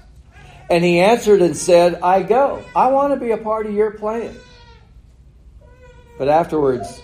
And 0.70 0.84
he 0.84 1.00
answered 1.00 1.42
and 1.42 1.56
said, 1.56 2.02
I 2.02 2.24
go. 2.24 2.64
I 2.76 2.88
want 2.88 3.14
to 3.14 3.20
be 3.20 3.32
a 3.32 3.38
part 3.38 3.66
of 3.66 3.74
your 3.74 3.92
plan. 3.92 4.36
But 6.18 6.30
afterwards, 6.30 7.02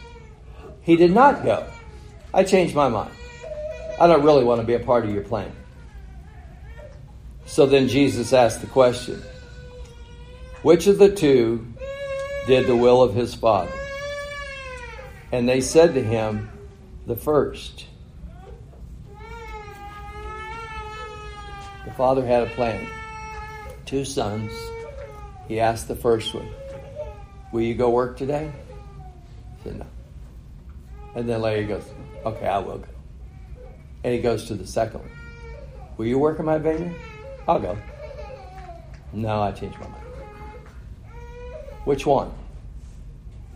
he 0.81 0.95
did 0.95 1.11
not 1.11 1.43
go. 1.43 1.67
I 2.33 2.43
changed 2.43 2.75
my 2.75 2.89
mind. 2.89 3.11
I 3.99 4.07
don't 4.07 4.23
really 4.23 4.43
want 4.43 4.61
to 4.61 4.67
be 4.67 4.75
a 4.75 4.79
part 4.79 5.03
of 5.05 5.13
your 5.13 5.23
plan. 5.23 5.51
So 7.45 7.65
then 7.65 7.87
Jesus 7.87 8.31
asked 8.31 8.61
the 8.61 8.67
question 8.67 9.21
Which 10.61 10.87
of 10.87 10.99
the 10.99 11.13
two 11.13 11.65
did 12.45 12.67
the 12.67 12.75
will 12.75 13.01
of 13.01 13.15
his 13.15 13.33
Father? 13.33 13.71
And 15.31 15.49
they 15.49 15.61
said 15.61 15.95
to 15.95 16.03
him, 16.03 16.49
The 17.07 17.15
first. 17.15 17.85
The 21.85 21.91
father 21.95 22.25
had 22.25 22.43
a 22.43 22.49
plan. 22.51 22.87
Two 23.85 24.05
sons. 24.05 24.51
He 25.47 25.59
asked 25.59 25.87
the 25.87 25.95
first 25.95 26.35
one, 26.35 26.47
Will 27.51 27.61
you 27.61 27.73
go 27.73 27.89
work 27.89 28.17
today? 28.17 28.51
He 29.57 29.63
said, 29.63 29.79
No. 29.79 29.87
And 31.15 31.27
then 31.27 31.41
later 31.41 31.61
he 31.61 31.67
goes, 31.67 31.83
Okay, 32.25 32.47
I 32.47 32.57
will 32.59 32.79
go. 32.79 32.87
And 34.03 34.13
he 34.13 34.21
goes 34.21 34.45
to 34.45 34.55
the 34.55 34.67
second 34.67 35.01
one. 35.01 35.11
Will 35.97 36.05
you 36.05 36.19
work 36.19 36.39
in 36.39 36.45
my 36.45 36.57
vineyard? 36.57 36.95
I'll 37.47 37.59
go. 37.59 37.77
No, 39.13 39.41
I 39.41 39.51
changed 39.51 39.77
my 39.79 39.87
mind. 39.87 40.03
Which 41.85 42.05
one? 42.05 42.31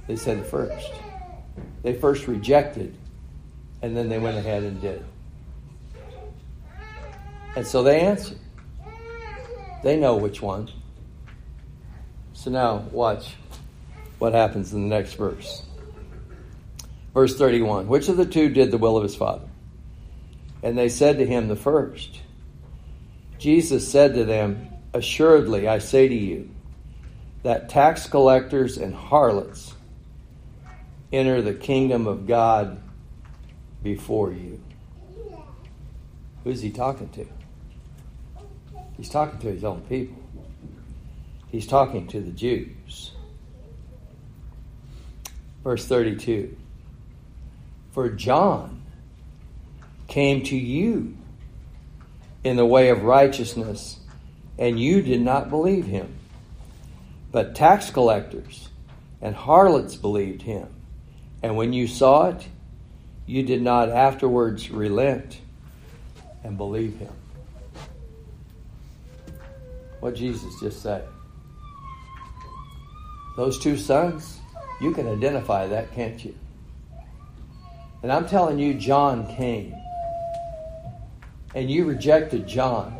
They 0.07 0.15
said 0.15 0.39
the 0.39 0.43
first. 0.43 0.91
They 1.83 1.93
first 1.93 2.27
rejected, 2.27 2.95
and 3.81 3.95
then 3.95 4.09
they 4.09 4.19
went 4.19 4.37
ahead 4.37 4.63
and 4.63 4.81
did. 4.81 5.03
And 7.55 7.67
so 7.67 7.83
they 7.83 8.01
answered. 8.01 8.39
They 9.83 9.97
know 9.97 10.15
which 10.15 10.41
one. 10.41 10.69
So 12.33 12.49
now, 12.49 12.77
watch 12.91 13.35
what 14.17 14.33
happens 14.33 14.73
in 14.73 14.89
the 14.89 14.95
next 14.95 15.13
verse. 15.13 15.63
Verse 17.13 17.37
31 17.37 17.87
Which 17.87 18.09
of 18.09 18.17
the 18.17 18.25
two 18.25 18.49
did 18.49 18.71
the 18.71 18.77
will 18.77 18.97
of 18.97 19.03
his 19.03 19.15
father? 19.15 19.47
And 20.61 20.77
they 20.77 20.89
said 20.89 21.17
to 21.17 21.25
him, 21.25 21.47
The 21.47 21.55
first. 21.55 22.21
Jesus 23.37 23.89
said 23.89 24.15
to 24.15 24.23
them, 24.23 24.69
Assuredly, 24.93 25.67
I 25.67 25.79
say 25.79 26.07
to 26.07 26.15
you, 26.15 26.49
that 27.43 27.67
tax 27.69 28.07
collectors 28.07 28.77
and 28.77 28.95
harlots 28.95 29.73
enter 31.11 31.41
the 31.41 31.53
kingdom 31.53 32.07
of 32.07 32.25
God 32.25 32.81
before 33.83 34.31
you. 34.31 34.61
Who's 36.43 36.61
he 36.61 36.71
talking 36.71 37.09
to? 37.09 37.27
He's 38.97 39.09
talking 39.09 39.39
to 39.39 39.47
his 39.47 39.63
own 39.63 39.81
people. 39.81 40.21
He's 41.49 41.67
talking 41.67 42.07
to 42.07 42.21
the 42.21 42.31
Jews. 42.31 43.11
Verse 45.63 45.85
32 45.85 46.57
For 47.93 48.09
John 48.09 48.81
came 50.07 50.43
to 50.45 50.57
you 50.57 51.15
in 52.43 52.55
the 52.55 52.65
way 52.65 52.89
of 52.89 53.03
righteousness, 53.03 53.99
and 54.57 54.79
you 54.79 55.03
did 55.03 55.21
not 55.21 55.51
believe 55.51 55.85
him. 55.85 56.15
But 57.31 57.53
tax 57.53 57.91
collectors 57.91 58.69
and 59.21 59.35
harlots 59.35 59.95
believed 59.95 60.41
him. 60.41 60.67
And 61.43 61.55
when 61.55 61.71
you 61.71 61.87
saw 61.87 62.29
it, 62.29 62.47
you 63.27 63.43
did 63.43 63.61
not 63.61 63.89
afterwards 63.89 64.71
relent 64.71 65.39
and 66.43 66.57
believe 66.57 66.97
him. 66.97 67.13
What 69.99 70.15
Jesus 70.15 70.59
just 70.59 70.81
said. 70.81 71.07
Those 73.37 73.59
two 73.59 73.77
sons, 73.77 74.39
you 74.81 74.93
can 74.93 75.07
identify 75.07 75.67
that, 75.67 75.93
can't 75.93 76.23
you? 76.25 76.35
And 78.03 78.11
I'm 78.11 78.27
telling 78.27 78.59
you, 78.59 78.73
John 78.73 79.33
came. 79.35 79.73
And 81.55 81.71
you 81.71 81.85
rejected 81.85 82.45
John. 82.45 82.97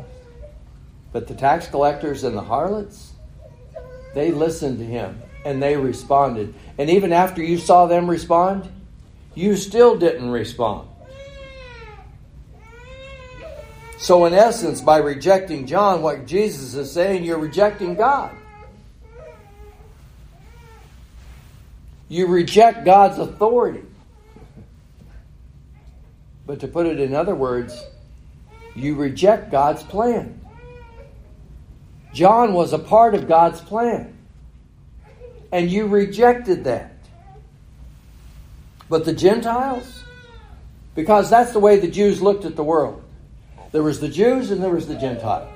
But 1.12 1.28
the 1.28 1.34
tax 1.34 1.68
collectors 1.68 2.24
and 2.24 2.34
the 2.36 2.42
harlots, 2.42 3.12
they 4.14 4.32
listened 4.32 4.78
to 4.78 4.84
him 4.84 5.20
and 5.44 5.62
they 5.62 5.76
responded. 5.76 6.54
And 6.78 6.88
even 6.88 7.12
after 7.12 7.42
you 7.42 7.58
saw 7.58 7.86
them 7.86 8.08
respond, 8.08 8.68
you 9.34 9.56
still 9.56 9.98
didn't 9.98 10.30
respond. 10.30 10.88
So, 13.98 14.24
in 14.24 14.34
essence, 14.34 14.80
by 14.80 14.98
rejecting 14.98 15.66
John, 15.66 16.02
what 16.02 16.26
Jesus 16.26 16.74
is 16.74 16.90
saying, 16.90 17.24
you're 17.24 17.38
rejecting 17.38 17.94
God. 17.94 18.34
You 22.08 22.26
reject 22.26 22.84
God's 22.84 23.18
authority. 23.18 23.82
But 26.46 26.60
to 26.60 26.68
put 26.68 26.86
it 26.86 27.00
in 27.00 27.14
other 27.14 27.34
words, 27.34 27.82
you 28.74 28.94
reject 28.96 29.50
God's 29.50 29.82
plan. 29.82 30.40
John 32.12 32.52
was 32.52 32.72
a 32.72 32.78
part 32.78 33.14
of 33.14 33.26
God's 33.26 33.60
plan. 33.60 34.16
And 35.50 35.70
you 35.70 35.86
rejected 35.86 36.64
that. 36.64 36.92
But 38.88 39.04
the 39.04 39.12
Gentiles, 39.12 40.02
because 40.94 41.30
that's 41.30 41.52
the 41.52 41.60
way 41.60 41.78
the 41.78 41.88
Jews 41.88 42.20
looked 42.20 42.44
at 42.44 42.56
the 42.56 42.64
world. 42.64 43.02
There 43.72 43.82
was 43.82 44.00
the 44.00 44.08
Jews 44.08 44.50
and 44.50 44.62
there 44.62 44.70
was 44.70 44.86
the 44.86 44.96
Gentiles. 44.96 45.50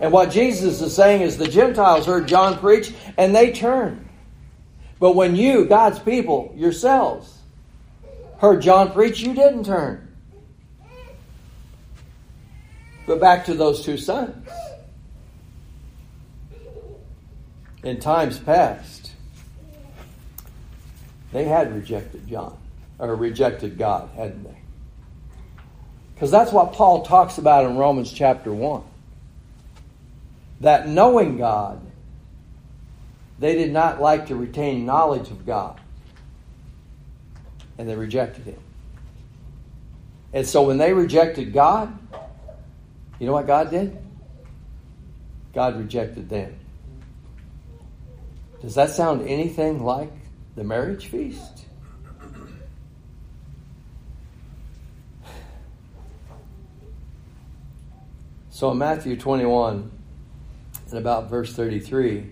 And 0.00 0.12
what 0.12 0.30
Jesus 0.30 0.80
is 0.80 0.94
saying 0.94 1.22
is 1.22 1.36
the 1.36 1.48
Gentiles 1.48 2.06
heard 2.06 2.28
John 2.28 2.58
preach 2.58 2.92
and 3.16 3.34
they 3.34 3.52
turned. 3.52 4.08
But 5.00 5.14
when 5.14 5.36
you, 5.36 5.64
God's 5.64 5.98
people, 5.98 6.52
yourselves, 6.56 7.37
heard 8.38 8.62
John 8.62 8.92
preach, 8.92 9.20
you 9.20 9.34
didn't 9.34 9.64
turn. 9.64 10.04
But 13.06 13.20
back 13.20 13.44
to 13.46 13.54
those 13.54 13.84
two 13.84 13.96
sons. 13.96 14.48
In 17.82 18.00
times 18.00 18.38
past, 18.38 19.12
they 21.32 21.44
had 21.44 21.74
rejected 21.74 22.26
John, 22.28 22.58
or 22.98 23.14
rejected 23.14 23.78
God, 23.78 24.10
hadn't 24.16 24.44
they? 24.44 24.58
Because 26.14 26.30
that's 26.30 26.52
what 26.52 26.72
Paul 26.72 27.04
talks 27.04 27.38
about 27.38 27.64
in 27.64 27.76
Romans 27.76 28.12
chapter 28.12 28.52
1. 28.52 28.82
That 30.60 30.88
knowing 30.88 31.38
God, 31.38 31.80
they 33.38 33.54
did 33.54 33.72
not 33.72 34.00
like 34.00 34.26
to 34.26 34.36
retain 34.36 34.84
knowledge 34.84 35.30
of 35.30 35.46
God. 35.46 35.80
And 37.78 37.88
they 37.88 37.94
rejected 37.94 38.44
him. 38.44 38.60
And 40.32 40.46
so 40.46 40.62
when 40.62 40.76
they 40.78 40.92
rejected 40.92 41.52
God, 41.52 41.96
you 43.18 43.26
know 43.26 43.32
what 43.32 43.46
God 43.46 43.70
did? 43.70 43.96
God 45.54 45.78
rejected 45.78 46.28
them. 46.28 46.58
Does 48.60 48.74
that 48.74 48.90
sound 48.90 49.26
anything 49.26 49.82
like 49.84 50.12
the 50.56 50.64
marriage 50.64 51.06
feast? 51.06 51.64
So 58.50 58.72
in 58.72 58.78
Matthew 58.78 59.16
21, 59.16 59.88
and 60.90 60.98
about 60.98 61.30
verse 61.30 61.52
33, 61.52 62.30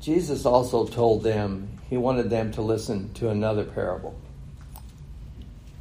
Jesus 0.00 0.44
also 0.44 0.86
told 0.86 1.22
them 1.22 1.78
he 1.88 1.96
wanted 1.96 2.28
them 2.28 2.50
to 2.52 2.62
listen 2.62 3.12
to 3.14 3.28
another 3.28 3.64
parable. 3.64 4.18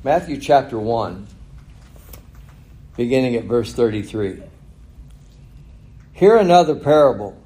Matthew 0.03 0.37
chapter 0.37 0.79
1 0.79 1.27
beginning 2.97 3.35
at 3.35 3.43
verse 3.43 3.71
33. 3.71 4.41
Hear 6.13 6.37
another 6.37 6.73
parable. 6.73 7.39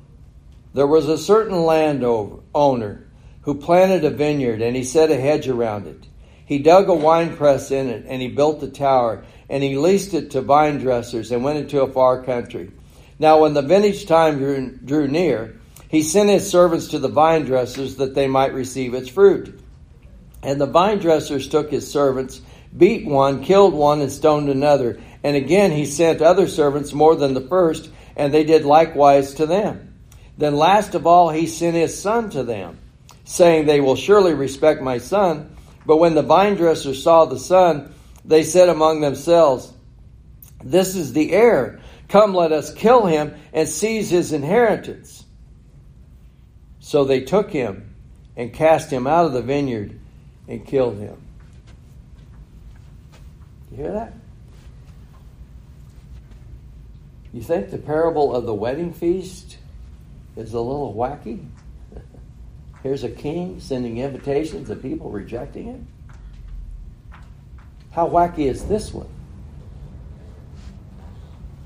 There 0.74 0.88
was 0.88 1.10
a 1.10 1.18
certain 1.18 1.66
landowner 1.66 3.08
who 3.42 3.56
planted 3.56 4.06
a 4.06 4.10
vineyard, 4.10 4.62
and 4.62 4.74
he 4.74 4.86
set 4.86 5.12
a 5.12 5.20
hedge 5.20 5.50
around 5.50 5.88
it. 5.88 6.08
He 6.46 6.60
dug 6.60 6.88
a 6.88 6.94
winepress 6.94 7.72
in 7.72 7.90
it, 7.90 8.06
and 8.08 8.22
he 8.22 8.30
built 8.30 8.64
a 8.64 8.70
tower, 8.70 9.26
and 9.50 9.62
he 9.62 9.78
leased 9.78 10.14
it 10.14 10.32
to 10.32 10.42
vine 10.42 10.78
dressers, 10.78 11.34
and 11.34 11.44
went 11.44 11.60
into 11.60 11.82
a 11.82 11.92
far 11.92 12.24
country. 12.24 12.72
Now, 13.20 13.42
when 13.42 13.54
the 13.54 13.64
vintage 13.64 14.06
time 14.06 14.38
drew, 14.38 14.72
drew 14.78 15.10
near, 15.10 15.60
he 15.90 16.04
sent 16.04 16.30
his 16.30 16.50
servants 16.50 16.88
to 16.88 17.00
the 17.00 17.10
vine 17.10 17.44
dressers 17.44 17.98
that 17.98 18.16
they 18.16 18.28
might 18.28 18.54
receive 18.54 18.94
its 18.94 19.10
fruit. 19.10 19.60
And 20.46 20.62
the 20.62 20.68
vine 20.68 21.00
dressers 21.00 21.48
took 21.48 21.72
his 21.72 21.92
servants, 21.92 22.40
beat 22.78 23.08
one, 23.08 23.44
killed 23.44 23.74
one, 23.74 24.00
and 24.00 24.12
stoned 24.12 24.48
another. 24.48 25.02
And 25.24 25.36
again 25.36 25.72
he 25.72 25.88
sent 25.88 26.22
other 26.22 26.48
servants 26.48 26.94
more 26.94 27.16
than 27.16 27.34
the 27.34 27.42
first, 27.42 27.90
and 28.16 28.32
they 28.32 28.44
did 28.44 28.64
likewise 28.64 29.34
to 29.34 29.48
them. 29.48 29.96
Then 30.38 30.56
last 30.56 30.94
of 30.94 31.08
all 31.08 31.32
he 31.32 31.48
sent 31.48 31.76
his 31.76 32.00
son 32.00 32.30
to 32.30 32.44
them, 32.44 32.78
saying, 33.24 33.66
They 33.66 33.82
will 33.82 33.96
surely 33.96 34.36
respect 34.36 34.84
my 34.84 35.00
son. 35.00 35.56
But 35.84 35.98
when 35.98 36.14
the 36.14 36.22
vine 36.22 36.54
dressers 36.54 37.02
saw 37.02 37.26
the 37.26 37.40
son, 37.40 37.92
they 38.24 38.44
said 38.44 38.70
among 38.70 39.02
themselves, 39.02 39.74
This 40.64 40.96
is 40.96 41.14
the 41.14 41.34
heir. 41.34 41.80
Come, 42.08 42.36
let 42.36 42.52
us 42.52 42.72
kill 42.72 43.08
him 43.08 43.34
and 43.52 43.68
seize 43.68 44.12
his 44.12 44.32
inheritance. 44.32 45.26
So 46.82 47.04
they 47.04 47.22
took 47.22 47.50
him 47.50 47.96
and 48.38 48.54
cast 48.54 48.92
him 48.92 49.08
out 49.08 49.26
of 49.26 49.34
the 49.34 49.42
vineyard 49.42 50.00
and 50.48 50.66
killed 50.66 50.98
him. 50.98 51.22
You 53.72 53.78
hear 53.78 53.92
that? 53.92 54.14
You 57.34 57.42
think 57.42 57.72
the 57.72 57.78
parable 57.78 58.34
of 58.34 58.46
the 58.46 58.54
wedding 58.54 58.94
feast 58.94 59.58
is 60.38 60.54
a 60.54 60.60
little 60.60 60.94
wacky? 60.94 61.46
Here's 62.84 63.04
a 63.04 63.10
king 63.10 63.60
sending 63.60 63.98
invitations 63.98 64.70
and 64.70 64.82
people 64.82 65.10
rejecting 65.10 65.68
it. 65.68 65.82
How 67.92 68.08
wacky 68.08 68.50
is 68.50 68.66
this 68.66 68.94
one? 68.94 69.10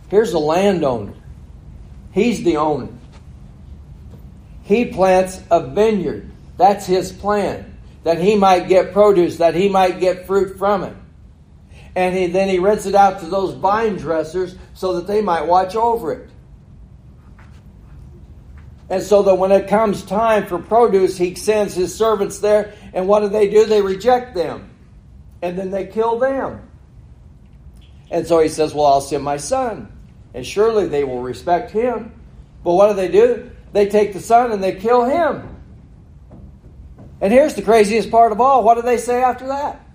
Here's 0.10 0.34
a 0.34 0.40
landowner. 0.40 1.14
He's 2.12 2.44
the 2.44 2.58
owner. 2.58 2.90
He 4.64 4.86
plants 4.86 5.42
a 5.52 5.68
vineyard. 5.68 6.30
That's 6.58 6.86
his 6.86 7.12
plan. 7.12 7.69
That 8.10 8.20
he 8.20 8.36
might 8.36 8.68
get 8.68 8.92
produce, 8.92 9.38
that 9.38 9.54
he 9.54 9.70
might 9.70 10.00
get 10.00 10.26
fruit 10.26 10.58
from 10.58 10.84
it. 10.84 10.96
And 11.96 12.18
he, 12.18 12.26
then 12.26 12.50
he 12.50 12.58
rents 12.58 12.88
it 12.88 12.96
out 12.96 13.20
to 13.20 13.28
those 13.28 13.54
vine 13.54 13.98
dressers 13.98 14.56
so 14.74 14.96
that 14.96 15.06
they 15.06 15.22
might 15.22 15.46
watch 15.46 15.76
over 15.76 16.14
it. 16.14 16.32
And 18.90 19.04
so 19.04 19.22
that 19.22 19.36
when 19.36 19.52
it 19.52 19.68
comes 19.68 20.02
time 20.02 20.48
for 20.48 20.58
produce, 20.58 21.20
he 21.20 21.36
sends 21.36 21.76
his 21.76 21.94
servants 21.94 22.40
there. 22.40 22.74
And 22.94 23.08
what 23.08 23.20
do 23.20 23.30
they 23.30 23.48
do? 23.48 23.66
They 23.66 23.84
reject 23.84 24.34
them. 24.34 24.72
And 25.44 25.56
then 25.56 25.70
they 25.70 25.86
kill 25.86 26.18
them. 26.18 26.68
And 28.10 28.26
so 28.26 28.40
he 28.40 28.50
says, 28.50 28.74
Well, 28.74 28.88
I'll 28.88 29.02
send 29.02 29.24
my 29.24 29.38
son. 29.38 29.96
And 30.34 30.44
surely 30.44 30.88
they 30.88 31.04
will 31.04 31.22
respect 31.22 31.70
him. 31.70 32.20
But 32.64 32.74
what 32.74 32.88
do 32.88 32.96
they 32.96 33.10
do? 33.10 33.52
They 33.72 33.88
take 33.88 34.14
the 34.14 34.20
son 34.20 34.52
and 34.52 34.64
they 34.64 34.74
kill 34.78 35.06
him. 35.06 35.59
And 37.22 37.34
here's 37.34 37.54
the 37.54 37.62
craziest 37.62 38.10
part 38.12 38.32
of 38.32 38.40
all. 38.40 38.64
What 38.64 38.76
do 38.76 38.82
they 38.82 38.98
say 38.98 39.22
after 39.22 39.48
that? 39.48 39.86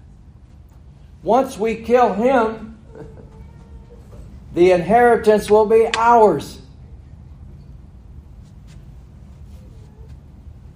Once 1.23 1.57
we 1.57 1.77
kill 1.77 2.13
him, 2.13 2.79
the 4.53 4.73
inheritance 4.73 5.51
will 5.51 5.65
be 5.65 5.89
ours. 5.97 6.61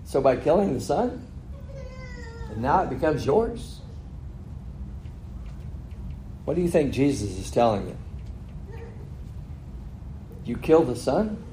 So 0.05 0.23
by 0.23 0.37
killing 0.37 0.73
the 0.73 0.81
son, 0.81 1.23
and 2.51 2.63
now 2.63 2.83
it 2.83 2.89
becomes 2.89 3.27
yours. 3.27 3.81
What 6.47 6.55
do 6.55 6.63
you 6.63 6.69
think 6.69 6.95
Jesus 6.95 7.37
is 7.39 7.51
telling 7.51 7.89
you? 7.89 7.97
You 10.47 10.57
kill 10.57 10.83
the 10.83 10.97
son, 10.97 11.45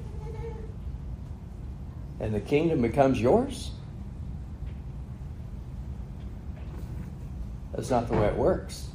and 2.18 2.34
the 2.34 2.40
kingdom 2.40 2.80
becomes 2.80 3.20
yours? 3.20 3.72
That's 7.76 7.90
not 7.90 8.08
the 8.08 8.14
way 8.14 8.26
it 8.26 8.36
works. 8.36 8.88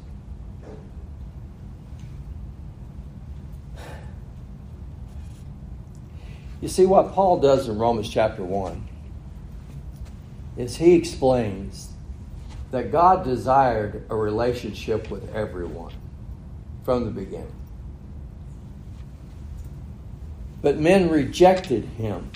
You 6.61 6.67
see, 6.67 6.85
what 6.85 7.13
Paul 7.13 7.39
does 7.39 7.69
in 7.69 7.77
Romans 7.77 8.09
chapter 8.09 8.43
1 8.43 8.87
is 10.57 10.77
he 10.77 10.95
explains 10.95 11.89
that 12.71 12.91
God 12.91 13.23
desired 13.23 14.03
a 14.09 14.15
relationship 14.15 15.11
with 15.11 15.33
everyone 15.33 15.93
from 16.83 17.05
the 17.05 17.11
beginning. 17.11 17.55
But 20.61 20.77
men 20.77 21.09
rejected 21.09 21.85
him. 21.85 22.31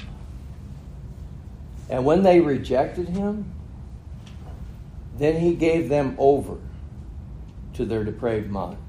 And 1.90 2.06
when 2.06 2.24
they 2.24 2.40
rejected 2.40 3.10
him, 3.10 3.55
then 5.18 5.40
he 5.40 5.54
gave 5.54 5.90
them 5.90 6.16
over 6.18 6.58
to 7.74 7.86
their 7.86 8.04
depraved 8.04 8.50
minds. 8.50 8.80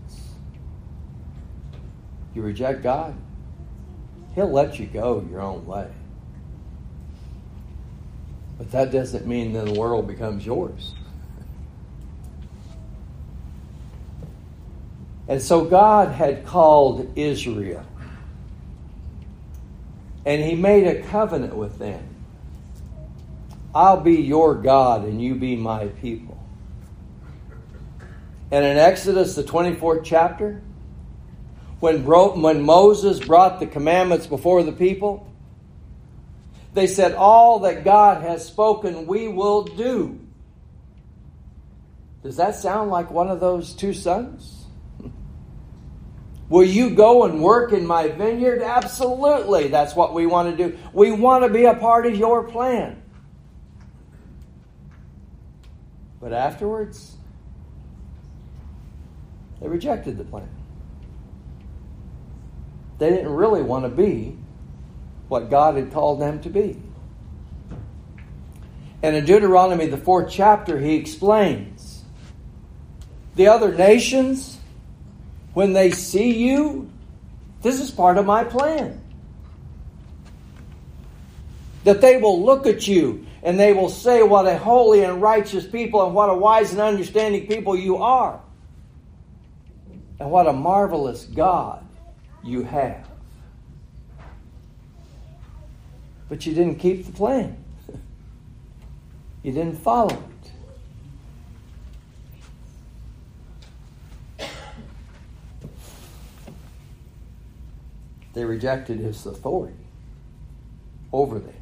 You 2.34 2.42
reject 2.42 2.82
God, 2.82 3.14
he'll 4.34 4.50
let 4.50 4.78
you 4.78 4.86
go 4.86 5.26
your 5.30 5.40
own 5.40 5.64
way. 5.66 5.88
But 8.58 8.70
that 8.72 8.90
doesn't 8.90 9.26
mean 9.26 9.52
that 9.52 9.66
the 9.66 9.78
world 9.78 10.06
becomes 10.06 10.44
yours. 10.44 10.94
And 15.28 15.42
so 15.42 15.64
God 15.64 16.12
had 16.12 16.46
called 16.46 17.12
Israel. 17.16 17.84
And 20.24 20.42
he 20.42 20.54
made 20.54 20.86
a 20.86 21.02
covenant 21.02 21.54
with 21.54 21.78
them. 21.78 22.15
I'll 23.76 24.00
be 24.00 24.22
your 24.22 24.54
God 24.54 25.04
and 25.04 25.20
you 25.20 25.34
be 25.34 25.54
my 25.54 25.88
people. 25.88 26.42
And 28.50 28.64
in 28.64 28.78
Exodus, 28.78 29.34
the 29.34 29.42
24th 29.42 30.02
chapter, 30.02 30.62
when, 31.80 32.02
when 32.06 32.62
Moses 32.62 33.20
brought 33.20 33.60
the 33.60 33.66
commandments 33.66 34.26
before 34.26 34.62
the 34.62 34.72
people, 34.72 35.30
they 36.72 36.86
said, 36.86 37.12
All 37.12 37.58
that 37.60 37.84
God 37.84 38.22
has 38.22 38.46
spoken, 38.46 39.06
we 39.06 39.28
will 39.28 39.64
do. 39.64 40.20
Does 42.22 42.36
that 42.36 42.54
sound 42.54 42.90
like 42.90 43.10
one 43.10 43.28
of 43.28 43.40
those 43.40 43.74
two 43.74 43.92
sons? 43.92 44.64
Will 46.48 46.64
you 46.64 46.94
go 46.94 47.24
and 47.24 47.42
work 47.42 47.74
in 47.74 47.86
my 47.86 48.08
vineyard? 48.08 48.62
Absolutely. 48.62 49.68
That's 49.68 49.94
what 49.94 50.14
we 50.14 50.24
want 50.24 50.56
to 50.56 50.70
do. 50.70 50.78
We 50.94 51.12
want 51.12 51.44
to 51.44 51.50
be 51.50 51.66
a 51.66 51.74
part 51.74 52.06
of 52.06 52.16
your 52.16 52.44
plan. 52.44 53.02
But 56.20 56.33
afterwards, 56.33 57.16
they 59.61 59.68
rejected 59.68 60.18
the 60.18 60.24
plan. 60.24 60.48
They 62.98 63.11
didn't 63.11 63.31
really 63.31 63.62
want 63.62 63.85
to 63.85 63.90
be 63.90 64.37
what 65.29 65.50
God 65.50 65.76
had 65.76 65.92
called 65.92 66.20
them 66.20 66.40
to 66.42 66.50
be. 66.50 66.81
And 69.02 69.14
in 69.14 69.24
Deuteronomy, 69.24 69.87
the 69.87 69.98
fourth 69.98 70.31
chapter, 70.31 70.79
he 70.79 70.94
explains 70.94 72.02
the 73.35 73.48
other 73.48 73.74
nations, 73.74 74.59
when 75.52 75.74
they 75.74 75.90
see 75.90 76.48
you, 76.48 76.90
this 77.62 77.81
is 77.81 77.90
part 77.90 78.16
of 78.16 78.24
my 78.24 78.44
plan. 78.44 79.00
That 81.85 82.00
they 82.00 82.16
will 82.16 82.42
look 82.42 82.66
at 82.66 82.88
you 82.88 83.25
and 83.46 83.59
they 83.61 83.72
will 83.72 83.88
say 83.88 84.24
what 84.24 84.44
a 84.48 84.59
holy 84.59 85.04
and 85.04 85.22
righteous 85.22 85.64
people 85.64 86.04
and 86.04 86.12
what 86.12 86.28
a 86.28 86.35
wise 86.35 86.72
and 86.72 86.80
understanding 86.80 87.46
people 87.46 87.76
you 87.76 87.96
are. 87.98 88.40
And 90.18 90.32
what 90.32 90.48
a 90.48 90.52
marvelous 90.52 91.24
God 91.26 91.87
you 92.42 92.64
have. 92.64 93.09
But 96.28 96.44
you 96.44 96.54
didn't 96.54 96.80
keep 96.80 97.06
the 97.06 97.12
plan. 97.12 97.56
You 99.44 99.52
didn't 99.52 99.76
follow 99.76 100.24
it. 104.40 104.48
They 108.32 108.44
rejected 108.44 108.98
his 108.98 109.24
authority 109.24 109.87
over 111.12 111.38
them. 111.38 111.54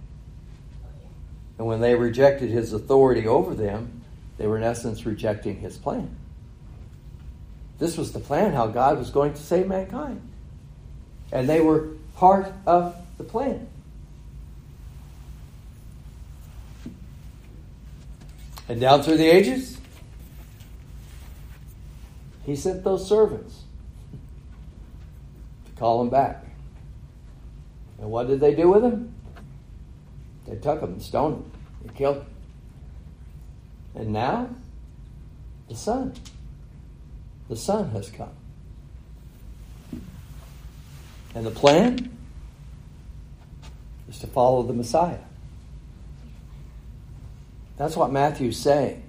And 1.59 1.67
when 1.67 1.81
they 1.81 1.95
rejected 1.95 2.51
his 2.51 2.73
authority 2.73 3.27
over 3.27 3.55
them, 3.55 4.03
they 4.39 4.47
were 4.47 4.57
in 4.57 4.65
essence 4.65 5.07
rejecting 5.07 5.57
his 5.61 5.77
plan. 5.77 6.17
This 7.79 7.97
was 7.97 8.13
the 8.13 8.21
plan 8.21 8.53
how 8.53 8.67
God 8.67 8.99
was 8.99 9.11
going 9.11 9.35
to 9.35 9.43
save 9.43 9.67
mankind. 9.67 10.21
And 11.33 11.49
they 11.49 11.61
were 11.61 11.89
part 12.17 12.53
of 12.67 12.97
the 13.19 13.25
plan. 13.25 13.69
And 18.69 18.81
down 18.81 19.03
through 19.03 19.19
the 19.19 19.29
ages, 19.29 19.79
he 22.45 22.57
sent 22.57 22.85
those 22.85 23.07
servants 23.07 23.63
to 25.67 25.79
call 25.79 26.01
him 26.01 26.09
back. 26.09 26.45
And 28.01 28.11
what 28.11 28.27
did 28.27 28.41
they 28.41 28.55
do 28.55 28.71
with 28.71 28.83
him? 28.83 29.15
They 30.47 30.57
took 30.57 30.81
him 30.81 30.95
and 30.95 31.03
stoned 31.03 31.37
him 31.37 31.53
and 31.83 31.95
killed 31.95 32.17
him. 32.19 32.27
And 33.95 34.13
now, 34.13 34.49
the 35.69 35.77
Son. 35.77 36.13
The 37.49 37.57
Son 37.57 37.91
has 37.91 38.11
come. 38.11 38.33
And 41.35 41.45
the 41.47 41.51
plan 41.51 42.17
is 44.09 44.19
to 44.21 44.27
follow 44.27 44.63
the 44.63 44.73
Messiah. 44.73 45.19
That's 47.77 47.97
what 47.97 48.13
Matthew's 48.13 48.57
saying. 48.57 49.03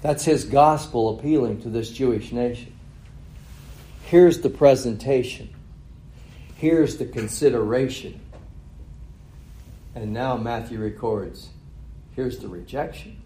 That's 0.00 0.24
his 0.24 0.44
gospel 0.44 1.16
appealing 1.16 1.62
to 1.62 1.68
this 1.68 1.90
Jewish 1.90 2.32
nation. 2.32 2.72
Here's 4.04 4.40
the 4.40 4.50
presentation. 4.50 5.48
Here's 6.56 6.96
the 6.96 7.06
consideration. 7.06 8.20
And 9.94 10.12
now 10.12 10.36
Matthew 10.36 10.78
records 10.78 11.50
here's 12.14 12.38
the 12.38 12.48
rejection. 12.48 13.18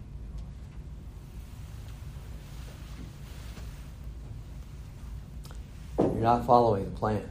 You're 5.99 6.13
not 6.13 6.45
following 6.45 6.85
the 6.85 6.91
plan. 6.91 7.29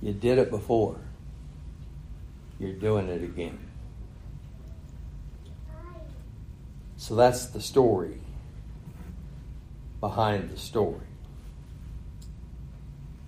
You 0.00 0.12
did 0.12 0.38
it 0.38 0.50
before. 0.50 0.96
You're 2.58 2.72
doing 2.72 3.08
it 3.08 3.22
again. 3.22 3.58
So 6.96 7.14
that's 7.14 7.46
the 7.46 7.60
story 7.60 8.18
behind 10.00 10.50
the 10.50 10.56
story. 10.56 11.00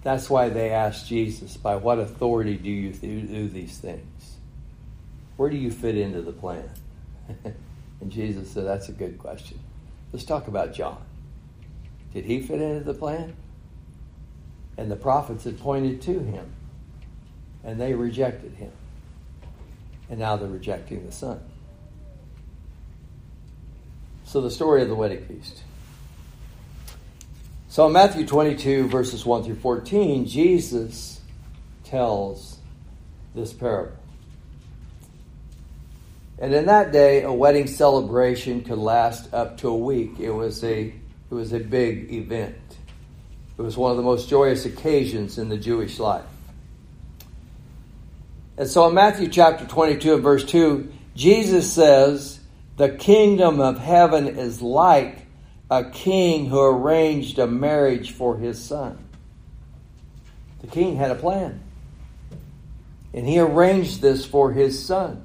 That's 0.03 0.31
why 0.31 0.49
they 0.49 0.71
asked 0.71 1.09
Jesus, 1.09 1.57
by 1.57 1.77
what 1.77 1.99
authority 1.99 2.57
do 2.57 2.71
you 2.71 2.93
do 2.93 3.49
these 3.49 3.79
things? 3.79 4.37
Where 5.37 5.51
do 5.51 5.57
you 5.57 5.71
fit 5.71 5.97
into 5.97 6.23
the 6.23 6.33
plan? 6.33 6.71
and 7.45 8.11
Jesus 8.11 8.51
said, 8.51 8.67
That's 8.67 8.89
a 8.89 8.93
good 8.93 9.19
question. 9.19 9.59
Let's 10.13 10.25
talk 10.25 10.49
about 10.49 10.73
John. 10.73 11.03
Did 12.13 12.25
he 12.25 12.41
fit 12.41 12.61
into 12.61 12.85
the 12.85 12.95
plan? 12.95 13.37
And 14.77 14.91
the 14.91 14.97
prophets 14.97 15.45
had 15.45 15.59
pointed 15.59 16.01
to 16.03 16.21
him, 16.21 16.53
and 17.65 17.81
they 17.81 17.95
rejected 17.95 18.55
him. 18.55 18.73
And 20.09 20.19
now 20.19 20.37
they're 20.37 20.49
rejecting 20.49 21.05
the 21.05 21.13
Son. 21.13 21.41
So, 24.25 24.41
the 24.41 24.51
story 24.51 24.83
of 24.83 24.89
the 24.89 24.95
wedding 24.95 25.25
feast. 25.25 25.63
So, 27.71 27.87
in 27.87 27.93
Matthew 27.93 28.25
22, 28.27 28.89
verses 28.89 29.27
1 29.27 29.45
through 29.45 29.57
14, 29.57 30.25
Jesus 30.25 31.21
tells 31.85 32.59
this 33.35 33.53
parable. 33.53 33.93
And 36.39 36.55
in 36.55 36.67
that 36.67 36.93
day, 36.93 37.23
a 37.23 37.33
wedding 37.33 37.67
celebration 37.67 38.63
could 38.63 38.79
last 38.79 39.35
up 39.35 39.59
to 39.59 39.69
a 39.69 39.77
week. 39.77 40.19
It 40.19 40.31
was 40.31 40.65
a, 40.65 40.85
it 40.87 41.35
was 41.35 41.53
a 41.53 41.59
big 41.59 42.11
event. 42.11 42.57
It 43.59 43.63
was 43.63 43.77
one 43.77 43.91
of 43.91 43.99
the 43.99 44.03
most 44.03 44.31
joyous 44.31 44.65
occasions 44.65 45.37
in 45.37 45.51
the 45.51 45.59
Jewish 45.59 45.99
life. 45.99 46.25
And 48.57 48.67
so 48.67 48.89
in 48.89 48.95
Matthew 48.95 49.29
chapter 49.29 49.67
22 49.67 50.15
and 50.15 50.23
verse 50.23 50.45
2, 50.45 50.91
Jesus 51.15 51.71
says, 51.71 52.41
The 52.77 52.89
kingdom 52.89 53.61
of 53.61 53.79
heaven 53.79 54.27
is 54.27 54.63
like 54.63 55.28
a 55.71 55.85
king 55.85 56.47
who 56.47 56.61
arranged 56.61 57.39
a 57.39 57.47
marriage 57.47 58.13
for 58.13 58.37
his 58.37 58.63
son. 58.63 58.99
The 60.61 60.67
king 60.67 60.97
had 60.97 61.11
a 61.11 61.15
plan. 61.15 61.61
And 63.13 63.27
he 63.27 63.39
arranged 63.39 64.01
this 64.01 64.25
for 64.25 64.53
his 64.53 64.83
son. 64.85 65.25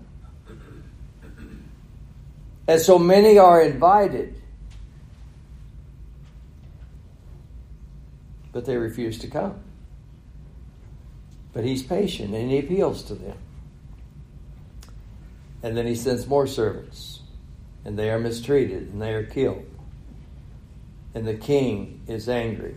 And 2.68 2.80
so 2.80 2.98
many 2.98 3.38
are 3.38 3.62
invited, 3.62 4.42
but 8.54 8.66
they 8.66 8.78
refuse 8.78 9.20
to 9.20 9.28
come. 9.28 9.60
But 11.52 11.66
he's 11.66 11.84
patient 11.84 12.34
and 12.34 12.50
he 12.50 12.60
appeals 12.60 13.04
to 13.04 13.16
them. 13.16 13.38
And 15.62 15.78
then 15.78 15.86
he 15.86 15.96
sends 15.96 16.26
more 16.26 16.48
servants, 16.48 17.22
and 17.86 17.98
they 18.00 18.10
are 18.10 18.20
mistreated 18.20 18.94
and 18.94 19.02
they 19.02 19.14
are 19.14 19.24
killed. 19.24 19.66
And 21.16 21.28
the 21.28 21.36
king 21.36 22.02
is 22.08 22.28
angry, 22.28 22.76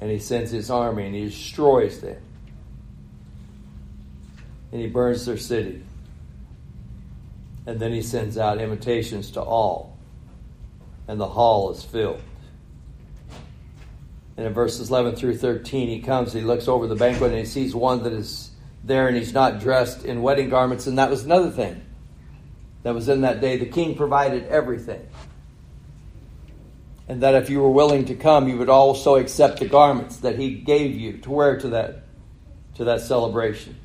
and 0.00 0.10
he 0.10 0.18
sends 0.18 0.50
his 0.50 0.70
army 0.70 1.06
and 1.06 1.14
he 1.14 1.26
destroys 1.26 2.00
them. 2.00 2.16
And 4.72 4.80
he 4.80 4.86
burns 4.86 5.26
their 5.26 5.36
city. 5.36 5.82
And 7.66 7.78
then 7.78 7.92
he 7.92 8.00
sends 8.00 8.38
out 8.38 8.60
invitations 8.60 9.32
to 9.32 9.42
all, 9.42 9.98
and 11.06 11.20
the 11.20 11.28
hall 11.28 11.70
is 11.70 11.84
filled. 11.84 12.22
And 14.38 14.46
in 14.46 14.54
verses 14.54 14.88
11 14.88 15.16
through 15.16 15.36
13, 15.36 15.88
he 15.88 16.00
comes, 16.00 16.32
he 16.32 16.40
looks 16.40 16.68
over 16.68 16.86
the 16.86 16.94
banquet, 16.94 17.32
and 17.32 17.40
he 17.40 17.44
sees 17.44 17.74
one 17.74 18.04
that 18.04 18.12
is 18.12 18.52
there, 18.84 19.08
and 19.08 19.16
he's 19.16 19.34
not 19.34 19.58
dressed 19.58 20.04
in 20.04 20.22
wedding 20.22 20.48
garments. 20.48 20.86
And 20.86 20.96
that 20.96 21.10
was 21.10 21.24
another 21.24 21.50
thing 21.50 21.82
that 22.84 22.94
was 22.94 23.08
in 23.08 23.22
that 23.22 23.40
day. 23.40 23.56
The 23.56 23.66
king 23.66 23.96
provided 23.96 24.46
everything. 24.46 25.06
And 27.08 27.22
that 27.22 27.34
if 27.34 27.48
you 27.48 27.60
were 27.60 27.70
willing 27.70 28.04
to 28.06 28.14
come, 28.14 28.48
you 28.48 28.58
would 28.58 28.68
also 28.68 29.16
accept 29.16 29.60
the 29.60 29.66
garments 29.66 30.18
that 30.18 30.38
he 30.38 30.54
gave 30.54 30.94
you 30.94 31.18
to 31.18 31.30
wear 31.30 31.58
to 31.58 31.68
that, 31.70 32.04
to 32.74 32.84
that 32.84 33.00
celebration. 33.00 33.76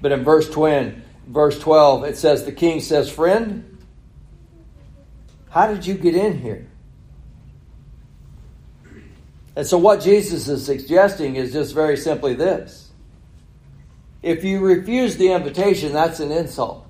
But 0.00 0.12
in 0.12 0.24
verse 0.24 0.48
20, 0.48 0.94
verse 1.28 1.58
12, 1.58 2.04
it 2.04 2.16
says, 2.16 2.44
The 2.44 2.52
king 2.52 2.80
says, 2.80 3.10
Friend, 3.10 3.78
how 5.50 5.66
did 5.66 5.86
you 5.86 5.94
get 5.94 6.14
in 6.14 6.38
here? 6.38 6.66
And 9.54 9.66
so, 9.66 9.76
what 9.76 10.00
Jesus 10.00 10.48
is 10.48 10.64
suggesting 10.64 11.36
is 11.36 11.52
just 11.52 11.74
very 11.74 11.98
simply 11.98 12.34
this 12.34 12.90
if 14.22 14.44
you 14.44 14.60
refuse 14.60 15.16
the 15.16 15.32
invitation, 15.32 15.92
that's 15.92 16.20
an 16.20 16.30
insult. 16.30 16.86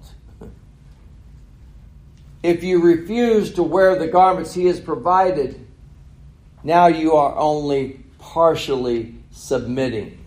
If 2.42 2.64
you 2.64 2.80
refuse 2.80 3.52
to 3.54 3.62
wear 3.62 3.96
the 3.96 4.08
garments 4.08 4.54
he 4.54 4.66
has 4.66 4.80
provided, 4.80 5.64
now 6.64 6.88
you 6.88 7.14
are 7.14 7.36
only 7.36 8.00
partially 8.18 9.14
submitting. 9.30 10.18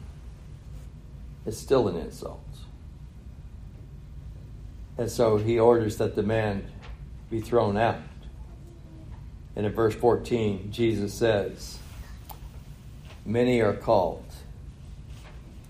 It's 1.46 1.58
still 1.58 1.88
an 1.88 1.98
insult. 1.98 2.42
And 4.98 5.12
so 5.12 5.38
he 5.38 5.60
orders 5.60 5.98
that 5.98 6.16
the 6.16 6.24
man 6.24 6.66
be 7.30 7.42
thrown 7.42 7.76
out. 7.76 8.00
And 9.56 9.66
in 9.66 9.72
verse 9.74 9.96
14, 9.96 10.72
Jesus 10.72 11.14
says, 11.14 11.80
Many 13.26 13.62
are 13.62 13.74
called, 13.74 14.26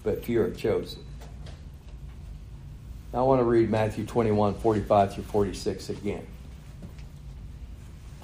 but 0.04 0.24
few 0.24 0.42
are 0.42 0.52
chosen. 0.52 1.02
I 3.14 3.22
want 3.22 3.40
to 3.40 3.46
read 3.46 3.70
Matthew 3.70 4.06
21, 4.06 4.56
45 4.56 5.14
through 5.14 5.24
46 5.24 5.90
again. 5.90 6.28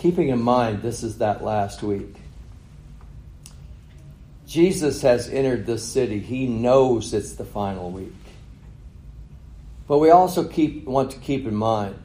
Keeping 0.02 0.30
in 0.30 0.42
mind, 0.42 0.82
this 0.82 1.04
is 1.04 1.20
that 1.20 1.44
last 1.44 1.84
week. 1.84 2.16
Jesus 4.48 5.04
has 5.04 5.30
entered 5.30 5.68
this 5.68 5.88
city. 5.88 6.18
He 6.18 6.48
knows 6.48 7.14
it's 7.14 7.34
the 7.34 7.46
final 7.46 7.92
week. 7.92 8.12
But 9.88 10.00
we 10.00 10.10
also 10.10 10.48
keep, 10.48 10.86
want 10.86 11.12
to 11.12 11.20
keep 11.20 11.46
in 11.46 11.54
mind 11.54 12.02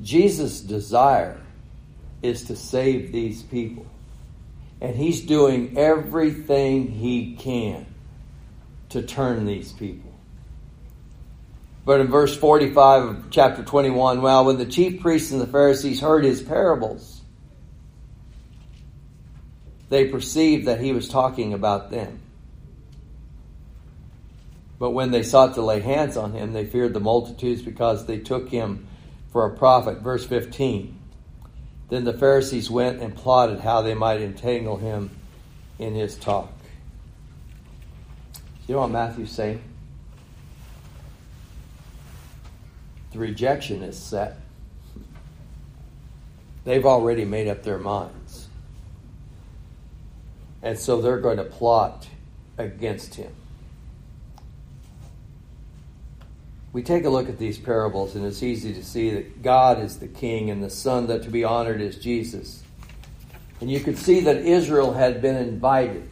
Jesus' 0.00 0.60
desire 0.60 1.40
is 2.22 2.44
to 2.44 2.54
save 2.54 3.10
these 3.10 3.42
people. 3.42 3.86
And 4.80 4.94
he's 4.94 5.22
doing 5.22 5.76
everything 5.76 6.86
he 6.86 7.34
can 7.34 7.86
to 8.90 9.02
turn 9.02 9.44
these 9.44 9.72
people. 9.72 10.05
But 11.86 12.00
in 12.00 12.08
verse 12.08 12.36
45 12.36 13.02
of 13.04 13.30
chapter 13.30 13.62
21, 13.62 14.20
well, 14.20 14.44
when 14.44 14.58
the 14.58 14.66
chief 14.66 15.00
priests 15.00 15.30
and 15.30 15.40
the 15.40 15.46
Pharisees 15.46 16.00
heard 16.00 16.24
his 16.24 16.42
parables, 16.42 17.20
they 19.88 20.08
perceived 20.08 20.66
that 20.66 20.80
he 20.80 20.92
was 20.92 21.08
talking 21.08 21.54
about 21.54 21.92
them. 21.92 22.18
But 24.80 24.90
when 24.90 25.12
they 25.12 25.22
sought 25.22 25.54
to 25.54 25.62
lay 25.62 25.78
hands 25.78 26.16
on 26.16 26.32
him, 26.32 26.52
they 26.52 26.66
feared 26.66 26.92
the 26.92 26.98
multitudes 26.98 27.62
because 27.62 28.04
they 28.06 28.18
took 28.18 28.48
him 28.48 28.88
for 29.30 29.46
a 29.46 29.56
prophet. 29.56 29.98
Verse 29.98 30.26
15. 30.26 30.98
Then 31.88 32.02
the 32.02 32.12
Pharisees 32.12 32.68
went 32.68 33.00
and 33.00 33.14
plotted 33.14 33.60
how 33.60 33.82
they 33.82 33.94
might 33.94 34.20
entangle 34.20 34.76
him 34.76 35.10
in 35.78 35.94
his 35.94 36.16
talk. 36.16 36.52
You 38.66 38.74
know 38.74 38.80
what 38.80 38.90
Matthew's 38.90 39.30
saying? 39.30 39.62
The 43.16 43.22
rejection 43.22 43.82
is 43.82 43.98
set. 43.98 44.36
They've 46.64 46.84
already 46.84 47.24
made 47.24 47.48
up 47.48 47.62
their 47.62 47.78
minds. 47.78 48.48
And 50.62 50.78
so 50.78 51.00
they're 51.00 51.20
going 51.20 51.38
to 51.38 51.44
plot 51.44 52.06
against 52.58 53.14
him. 53.14 53.32
we 56.74 56.82
take 56.82 57.06
a 57.06 57.08
look 57.08 57.30
at 57.30 57.38
these 57.38 57.56
parables, 57.56 58.16
and 58.16 58.26
it's 58.26 58.42
easy 58.42 58.74
to 58.74 58.84
see 58.84 59.08
that 59.08 59.42
God 59.42 59.80
is 59.80 59.98
the 59.98 60.08
king 60.08 60.50
and 60.50 60.62
the 60.62 60.68
son 60.68 61.06
that 61.06 61.22
to 61.22 61.30
be 61.30 61.42
honored 61.42 61.80
is 61.80 61.96
Jesus. 61.96 62.62
And 63.62 63.70
you 63.70 63.80
could 63.80 63.96
see 63.96 64.20
that 64.20 64.36
Israel 64.36 64.92
had 64.92 65.22
been 65.22 65.36
invited. 65.36 66.06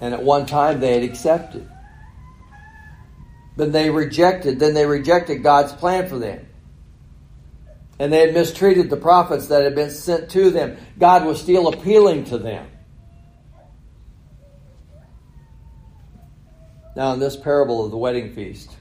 And 0.00 0.14
at 0.14 0.22
one 0.22 0.46
time 0.46 0.78
they 0.78 0.94
had 0.94 1.02
accepted. 1.02 1.68
But 3.56 3.72
they 3.72 3.90
rejected, 3.90 4.58
then 4.58 4.74
they 4.74 4.84
rejected 4.86 5.42
God's 5.42 5.72
plan 5.72 6.08
for 6.08 6.18
them. 6.18 6.46
and 7.98 8.12
they 8.12 8.20
had 8.20 8.34
mistreated 8.34 8.90
the 8.90 8.96
prophets 8.96 9.48
that 9.48 9.62
had 9.62 9.74
been 9.74 9.90
sent 9.90 10.30
to 10.30 10.50
them, 10.50 10.76
God 10.98 11.24
was 11.24 11.40
still 11.40 11.68
appealing 11.68 12.24
to 12.24 12.38
them. 12.38 12.66
Now, 16.94 17.12
in 17.12 17.20
this 17.20 17.36
parable 17.36 17.84
of 17.84 17.90
the 17.90 17.96
wedding 17.96 18.34
feast, 18.34 18.74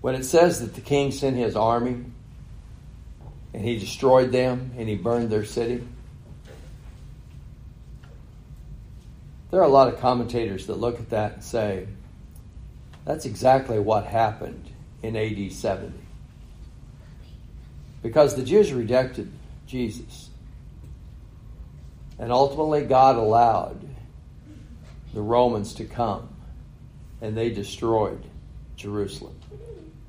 when 0.00 0.14
it 0.14 0.24
says 0.24 0.60
that 0.60 0.74
the 0.74 0.80
king 0.80 1.10
sent 1.12 1.36
his 1.36 1.56
army 1.56 2.04
and 3.54 3.64
he 3.64 3.78
destroyed 3.78 4.32
them 4.32 4.72
and 4.76 4.88
he 4.88 4.96
burned 4.96 5.30
their 5.30 5.44
city, 5.44 5.86
there 9.50 9.60
are 9.60 9.64
a 9.64 9.68
lot 9.68 9.92
of 9.92 10.00
commentators 10.00 10.66
that 10.66 10.74
look 10.74 10.98
at 10.98 11.10
that 11.10 11.34
and 11.34 11.44
say, 11.44 11.86
that's 13.06 13.24
exactly 13.24 13.78
what 13.78 14.04
happened 14.04 14.70
in 15.02 15.16
AD 15.16 15.52
70. 15.52 15.92
Because 18.02 18.34
the 18.34 18.42
Jews 18.42 18.72
rejected 18.72 19.30
Jesus. 19.66 20.28
And 22.18 22.32
ultimately, 22.32 22.84
God 22.84 23.16
allowed 23.16 23.80
the 25.14 25.22
Romans 25.22 25.72
to 25.74 25.84
come 25.84 26.28
and 27.22 27.36
they 27.36 27.50
destroyed 27.50 28.22
Jerusalem 28.76 29.38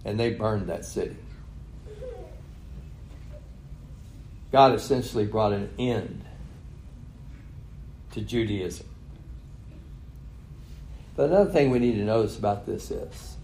and 0.04 0.20
they 0.20 0.32
burned 0.32 0.68
that 0.68 0.84
city. 0.84 1.16
God 4.52 4.74
essentially 4.74 5.26
brought 5.26 5.54
an 5.54 5.70
end 5.78 6.26
to 8.12 8.22
Judaism. 8.22 8.87
But 11.18 11.32
another 11.32 11.50
thing 11.50 11.72
we 11.72 11.80
need 11.80 11.96
to 11.96 12.04
notice 12.04 12.38
about 12.38 12.68
this 12.68 12.92
is 12.92 13.36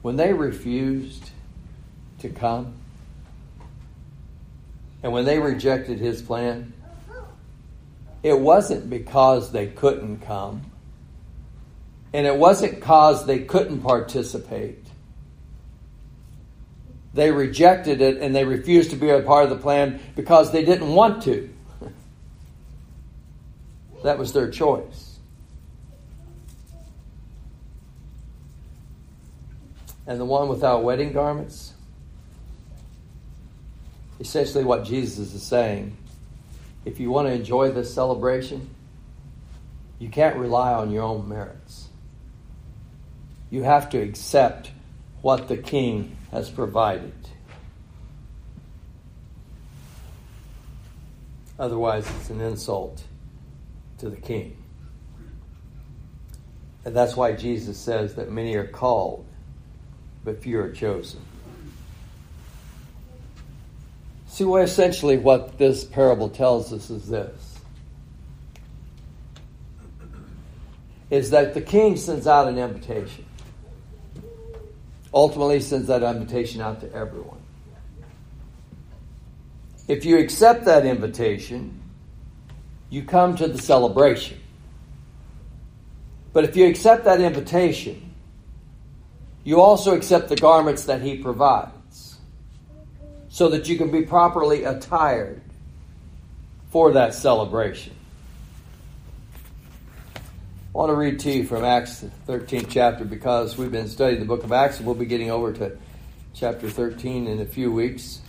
when 0.00 0.16
they 0.16 0.32
refused 0.32 1.30
to 2.20 2.30
come, 2.30 2.72
and 5.02 5.12
when 5.12 5.26
they 5.26 5.38
rejected 5.38 5.98
his 5.98 6.22
plan, 6.22 6.72
it 8.22 8.40
wasn't 8.40 8.88
because 8.88 9.52
they 9.52 9.66
couldn't 9.66 10.20
come, 10.20 10.62
and 12.14 12.26
it 12.26 12.36
wasn't 12.36 12.76
because 12.76 13.26
they 13.26 13.40
couldn't 13.40 13.82
participate. 13.82 14.86
They 17.12 17.30
rejected 17.30 18.00
it 18.00 18.22
and 18.22 18.34
they 18.34 18.44
refused 18.44 18.90
to 18.90 18.96
be 18.96 19.10
a 19.10 19.20
part 19.20 19.44
of 19.44 19.50
the 19.50 19.56
plan 19.56 20.00
because 20.16 20.52
they 20.52 20.64
didn't 20.64 20.88
want 20.88 21.22
to. 21.24 21.50
That 24.04 24.16
was 24.16 24.32
their 24.32 24.48
choice. 24.48 25.07
And 30.08 30.18
the 30.18 30.24
one 30.24 30.48
without 30.48 30.82
wedding 30.82 31.12
garments, 31.12 31.74
essentially 34.18 34.64
what 34.64 34.84
Jesus 34.84 35.34
is 35.34 35.42
saying. 35.42 35.96
If 36.84 36.98
you 36.98 37.10
want 37.10 37.28
to 37.28 37.34
enjoy 37.34 37.70
this 37.70 37.92
celebration, 37.92 38.70
you 39.98 40.08
can't 40.08 40.36
rely 40.36 40.72
on 40.72 40.90
your 40.90 41.02
own 41.02 41.28
merits. 41.28 41.88
You 43.50 43.64
have 43.64 43.90
to 43.90 43.98
accept 43.98 44.70
what 45.20 45.48
the 45.48 45.58
king 45.58 46.16
has 46.30 46.48
provided. 46.48 47.12
Otherwise, 51.58 52.08
it's 52.18 52.30
an 52.30 52.40
insult 52.40 53.02
to 53.98 54.08
the 54.08 54.16
king. 54.16 54.56
And 56.86 56.96
that's 56.96 57.14
why 57.14 57.32
Jesus 57.32 57.76
says 57.76 58.14
that 58.14 58.30
many 58.30 58.54
are 58.54 58.66
called, 58.66 59.26
but 60.24 60.42
few 60.42 60.60
are 60.60 60.72
chosen. 60.72 61.20
See, 64.28 64.44
well, 64.44 64.62
essentially, 64.62 65.18
what 65.18 65.58
this 65.58 65.84
parable 65.84 66.28
tells 66.28 66.72
us 66.72 66.90
is 66.90 67.08
this 67.08 67.58
is 71.10 71.30
that 71.30 71.54
the 71.54 71.60
king 71.60 71.96
sends 71.96 72.26
out 72.26 72.48
an 72.48 72.58
invitation. 72.58 73.24
Ultimately, 75.12 75.60
sends 75.60 75.86
that 75.86 76.02
invitation 76.02 76.60
out 76.60 76.80
to 76.80 76.92
everyone. 76.92 77.40
If 79.88 80.04
you 80.04 80.18
accept 80.18 80.66
that 80.66 80.84
invitation, 80.84 81.80
you 82.90 83.02
come 83.04 83.34
to 83.36 83.48
the 83.48 83.58
celebration. 83.58 84.38
But 86.34 86.44
if 86.44 86.56
you 86.56 86.66
accept 86.66 87.04
that 87.04 87.22
invitation, 87.22 88.07
you 89.48 89.62
also 89.62 89.96
accept 89.96 90.28
the 90.28 90.36
garments 90.36 90.84
that 90.84 91.00
he 91.00 91.16
provides 91.16 92.18
so 93.30 93.48
that 93.48 93.66
you 93.66 93.78
can 93.78 93.90
be 93.90 94.02
properly 94.02 94.64
attired 94.64 95.40
for 96.68 96.92
that 96.92 97.14
celebration. 97.14 97.94
I 100.14 100.20
want 100.74 100.90
to 100.90 100.94
read 100.94 101.20
to 101.20 101.32
you 101.32 101.46
from 101.46 101.64
Acts 101.64 102.04
13th 102.26 102.68
chapter 102.68 103.06
because 103.06 103.56
we've 103.56 103.72
been 103.72 103.88
studying 103.88 104.20
the 104.20 104.26
book 104.26 104.44
of 104.44 104.52
Acts 104.52 104.76
and 104.76 104.86
we'll 104.86 104.94
be 104.94 105.06
getting 105.06 105.30
over 105.30 105.50
to 105.54 105.78
chapter 106.34 106.68
13 106.68 107.26
in 107.26 107.40
a 107.40 107.46
few 107.46 107.72
weeks. 107.72 108.20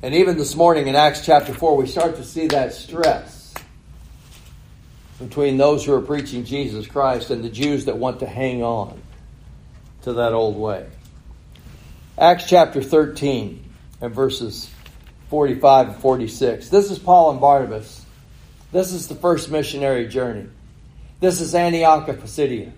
And 0.00 0.14
even 0.14 0.38
this 0.38 0.54
morning 0.54 0.86
in 0.86 0.94
Acts 0.94 1.26
chapter 1.26 1.52
4, 1.52 1.76
we 1.76 1.88
start 1.88 2.14
to 2.14 2.24
see 2.24 2.46
that 2.46 2.72
stress 2.72 3.52
between 5.18 5.56
those 5.56 5.84
who 5.84 5.92
are 5.92 6.00
preaching 6.00 6.44
Jesus 6.44 6.86
Christ 6.86 7.30
and 7.30 7.42
the 7.42 7.50
Jews 7.50 7.86
that 7.86 7.98
want 7.98 8.20
to 8.20 8.26
hang 8.26 8.62
on 8.62 9.02
to 10.02 10.14
that 10.14 10.32
old 10.32 10.56
way. 10.56 10.86
Acts 12.18 12.46
chapter 12.46 12.82
13 12.82 13.64
and 14.00 14.14
verses 14.14 14.70
45 15.28 15.88
and 15.88 15.96
46. 15.96 16.68
This 16.68 16.90
is 16.90 16.98
Paul 16.98 17.32
and 17.32 17.40
Barnabas. 17.40 18.04
This 18.72 18.92
is 18.92 19.08
the 19.08 19.14
first 19.14 19.50
missionary 19.50 20.06
journey. 20.08 20.46
This 21.20 21.40
is 21.40 21.54
Antioch 21.54 22.08
of 22.08 22.20
Pisidia. 22.20 22.72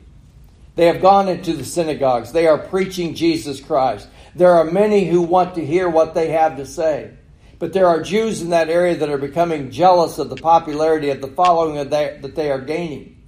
They 0.75 0.87
have 0.87 1.03
gone 1.03 1.29
into 1.29 1.53
the 1.53 1.65
synagogues. 1.65 2.33
They 2.33 2.47
are 2.47 2.59
preaching 2.59 3.15
Jesus 3.15 3.61
Christ. 3.61 4.09
There 4.35 4.53
are 4.53 4.65
many 4.65 5.05
who 5.05 5.23
want 5.23 5.55
to 5.57 5.67
hear 5.67 5.89
what 5.89 6.15
they 6.15 6.31
have 6.31 6.57
to 6.57 6.67
say. 6.67 7.11
But 7.59 7.73
there 7.73 7.87
are 7.87 8.03
Jews 8.03 8.43
in 8.43 8.51
that 8.51 8.71
area 8.71 8.97
that 8.97 9.11
are 9.11 9.19
becoming 9.19 9.71
jealous 9.71 10.19
of 10.19 10.31
the 10.31 10.37
popularity 10.37 11.11
of 11.11 11.21
the 11.21 11.29
following 11.29 11.89
that 11.91 12.35
they 12.35 12.51
are 12.51 12.61
gaining. 12.61 13.23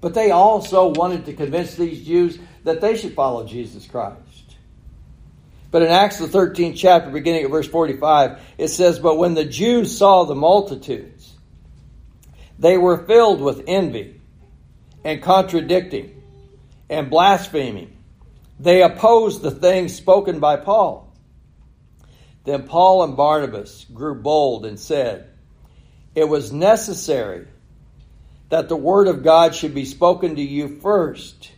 But 0.00 0.14
they 0.14 0.30
also 0.30 0.88
wanted 0.88 1.26
to 1.26 1.32
convince 1.32 1.74
these 1.74 2.06
Jews 2.06 2.38
that 2.68 2.80
they 2.80 2.96
should 2.96 3.14
follow 3.14 3.44
Jesus 3.44 3.86
Christ. 3.86 4.56
But 5.70 5.82
in 5.82 5.88
Acts 5.88 6.18
the 6.18 6.26
13th 6.26 6.76
chapter, 6.76 7.10
beginning 7.10 7.44
at 7.44 7.50
verse 7.50 7.68
45, 7.68 8.40
it 8.56 8.68
says, 8.68 8.98
But 8.98 9.18
when 9.18 9.34
the 9.34 9.44
Jews 9.44 9.96
saw 9.96 10.24
the 10.24 10.34
multitudes, 10.34 11.34
they 12.58 12.78
were 12.78 13.06
filled 13.06 13.40
with 13.40 13.64
envy 13.66 14.20
and 15.04 15.22
contradicting 15.22 16.22
and 16.88 17.10
blaspheming. 17.10 17.96
They 18.58 18.82
opposed 18.82 19.42
the 19.42 19.50
things 19.50 19.94
spoken 19.94 20.40
by 20.40 20.56
Paul. 20.56 21.12
Then 22.44 22.64
Paul 22.64 23.04
and 23.04 23.16
Barnabas 23.16 23.84
grew 23.92 24.14
bold 24.14 24.64
and 24.64 24.80
said, 24.80 25.28
It 26.14 26.24
was 26.24 26.52
necessary 26.52 27.46
that 28.48 28.68
the 28.68 28.76
word 28.76 29.06
of 29.06 29.22
God 29.22 29.54
should 29.54 29.74
be 29.74 29.84
spoken 29.84 30.36
to 30.36 30.42
you 30.42 30.80
first. 30.80 31.50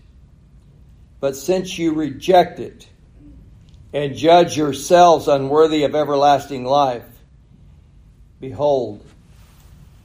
But 1.20 1.36
since 1.36 1.78
you 1.78 1.94
reject 1.94 2.58
it, 2.58 2.88
and 3.92 4.14
judge 4.16 4.56
yourselves 4.56 5.28
unworthy 5.28 5.84
of 5.84 5.94
everlasting 5.94 6.64
life. 6.64 7.04
Behold, 8.40 9.04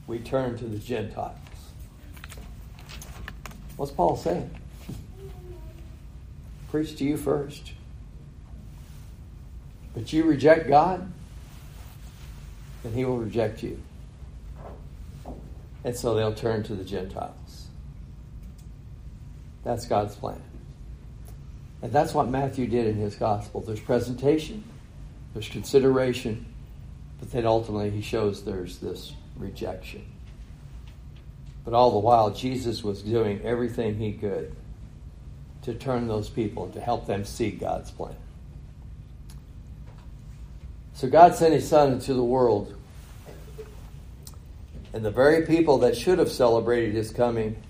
we 0.06 0.18
turn 0.18 0.58
to 0.58 0.64
the 0.64 0.78
Gentiles. 0.78 1.36
What's 3.76 3.92
Paul 3.92 4.16
saying? 4.16 4.50
Preach 6.70 6.96
to 6.96 7.04
you 7.04 7.16
first. 7.16 7.72
But 9.94 10.12
you 10.12 10.24
reject 10.24 10.68
God, 10.68 11.10
and 12.84 12.94
he 12.94 13.04
will 13.04 13.18
reject 13.18 13.62
you. 13.62 13.80
And 15.84 15.96
so 15.96 16.14
they'll 16.14 16.34
turn 16.34 16.64
to 16.64 16.74
the 16.74 16.84
Gentiles. 16.84 17.68
That's 19.62 19.86
God's 19.86 20.16
plan. 20.16 20.42
And 21.86 21.94
that's 21.94 22.12
what 22.12 22.28
Matthew 22.28 22.66
did 22.66 22.88
in 22.88 22.96
his 22.96 23.14
gospel. 23.14 23.60
There's 23.60 23.78
presentation, 23.78 24.64
there's 25.34 25.48
consideration, 25.48 26.44
but 27.20 27.30
then 27.30 27.46
ultimately 27.46 27.90
he 27.90 28.02
shows 28.02 28.42
there's 28.42 28.78
this 28.78 29.12
rejection. 29.36 30.04
But 31.64 31.74
all 31.74 31.92
the 31.92 32.00
while, 32.00 32.32
Jesus 32.32 32.82
was 32.82 33.02
doing 33.02 33.40
everything 33.44 33.94
he 33.98 34.14
could 34.14 34.52
to 35.62 35.74
turn 35.74 36.08
those 36.08 36.28
people, 36.28 36.68
to 36.70 36.80
help 36.80 37.06
them 37.06 37.24
see 37.24 37.52
God's 37.52 37.92
plan. 37.92 38.16
So 40.94 41.08
God 41.08 41.36
sent 41.36 41.54
his 41.54 41.68
son 41.68 41.92
into 41.92 42.14
the 42.14 42.24
world. 42.24 42.74
And 44.92 45.04
the 45.04 45.12
very 45.12 45.46
people 45.46 45.78
that 45.78 45.96
should 45.96 46.18
have 46.18 46.32
celebrated 46.32 46.96
his 46.96 47.12
coming 47.12 47.62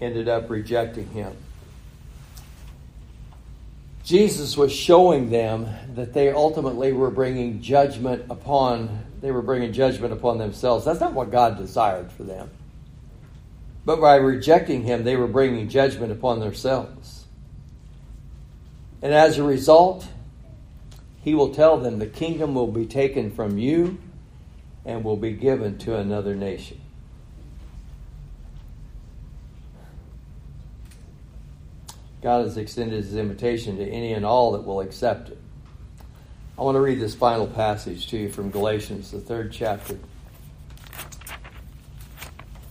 ended 0.00 0.28
up 0.28 0.50
rejecting 0.50 1.06
him. 1.10 1.36
Jesus 4.04 4.56
was 4.56 4.72
showing 4.72 5.30
them 5.30 5.68
that 5.94 6.12
they 6.12 6.30
ultimately 6.30 6.92
were 6.92 7.10
bringing 7.10 7.62
judgment 7.62 8.24
upon 8.30 9.04
they 9.22 9.30
were 9.30 9.40
bringing 9.40 9.72
judgment 9.72 10.12
upon 10.12 10.38
themselves. 10.38 10.84
That's 10.84 11.00
not 11.00 11.14
what 11.14 11.30
God 11.30 11.56
desired 11.56 12.10
for 12.10 12.24
them. 12.24 12.50
But 13.84 14.00
by 14.00 14.16
rejecting 14.16 14.82
him, 14.82 15.04
they 15.04 15.16
were 15.16 15.28
bringing 15.28 15.68
judgment 15.68 16.10
upon 16.10 16.40
themselves. 16.40 17.24
And 19.00 19.14
as 19.14 19.38
a 19.38 19.44
result, 19.44 20.06
he 21.22 21.34
will 21.34 21.54
tell 21.54 21.78
them 21.78 22.00
the 22.00 22.06
kingdom 22.06 22.54
will 22.54 22.66
be 22.66 22.86
taken 22.86 23.30
from 23.30 23.58
you 23.58 23.98
and 24.84 25.04
will 25.04 25.16
be 25.16 25.32
given 25.32 25.78
to 25.78 25.96
another 25.96 26.34
nation. 26.34 26.80
God 32.22 32.44
has 32.44 32.56
extended 32.56 33.04
his 33.04 33.16
invitation 33.16 33.78
to 33.78 33.84
any 33.84 34.12
and 34.12 34.24
all 34.24 34.52
that 34.52 34.64
will 34.64 34.80
accept 34.80 35.30
it. 35.30 35.38
I 36.56 36.62
want 36.62 36.76
to 36.76 36.80
read 36.80 37.00
this 37.00 37.16
final 37.16 37.48
passage 37.48 38.06
to 38.08 38.16
you 38.16 38.28
from 38.30 38.50
Galatians, 38.50 39.10
the 39.10 39.18
third 39.18 39.50
chapter. 39.50 39.98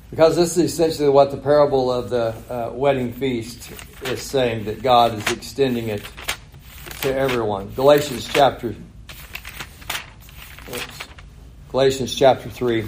Because 0.09 0.37
this 0.37 0.55
is 0.57 0.71
essentially 0.71 1.09
what 1.09 1.31
the 1.31 1.37
parable 1.37 1.91
of 1.91 2.09
the 2.09 2.33
uh, 2.49 2.71
wedding 2.73 3.11
feast 3.11 3.71
is 4.03 4.21
saying 4.21 4.65
that 4.65 4.81
God 4.81 5.15
is 5.15 5.31
extending 5.31 5.89
it 5.89 6.03
to 7.01 7.13
everyone. 7.13 7.73
Galatians 7.73 8.29
chapter 8.31 8.75
oops, 10.69 11.07
Galatians 11.69 12.15
chapter 12.15 12.49
3 12.49 12.81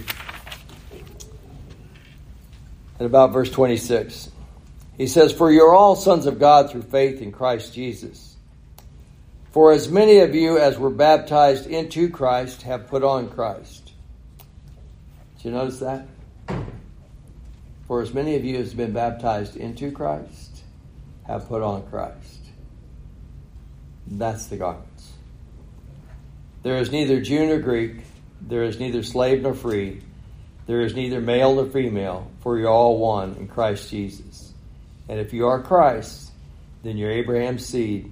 and 2.99 3.05
about 3.05 3.33
verse 3.33 3.49
26. 3.49 4.29
He 4.97 5.07
says, 5.07 5.31
For 5.31 5.51
you're 5.51 5.73
all 5.73 5.95
sons 5.95 6.25
of 6.25 6.39
God 6.39 6.69
through 6.69 6.83
faith 6.83 7.21
in 7.21 7.31
Christ 7.31 7.73
Jesus. 7.73 8.35
For 9.51 9.71
as 9.71 9.89
many 9.89 10.19
of 10.19 10.33
you 10.33 10.57
as 10.57 10.79
were 10.79 10.89
baptized 10.89 11.67
into 11.67 12.09
Christ 12.09 12.63
have 12.63 12.87
put 12.87 13.03
on 13.03 13.29
Christ. 13.29 13.91
Did 15.37 15.45
you 15.45 15.51
notice 15.51 15.79
that? 15.79 16.07
For 17.87 18.01
as 18.01 18.13
many 18.13 18.35
of 18.35 18.45
you 18.45 18.57
as 18.57 18.69
have 18.69 18.77
been 18.77 18.93
baptized 18.93 19.55
into 19.55 19.91
Christ 19.91 20.63
have 21.27 21.47
put 21.47 21.61
on 21.61 21.83
Christ. 21.87 22.39
That's 24.07 24.47
the 24.47 24.57
garments. 24.57 25.11
There 26.63 26.77
is 26.77 26.91
neither 26.91 27.21
Jew 27.21 27.45
nor 27.45 27.59
Greek, 27.59 27.97
there 28.41 28.63
is 28.63 28.79
neither 28.79 29.03
slave 29.03 29.41
nor 29.41 29.53
free, 29.53 30.01
there 30.65 30.81
is 30.81 30.95
neither 30.95 31.19
male 31.19 31.55
nor 31.55 31.65
female, 31.65 32.31
for 32.39 32.57
you're 32.57 32.69
all 32.69 32.97
one 32.97 33.35
in 33.35 33.47
Christ 33.47 33.89
Jesus. 33.89 34.52
And 35.09 35.19
if 35.19 35.33
you 35.33 35.47
are 35.47 35.61
Christ, 35.61 36.31
then 36.83 36.97
you're 36.97 37.11
Abraham's 37.11 37.65
seed 37.65 38.11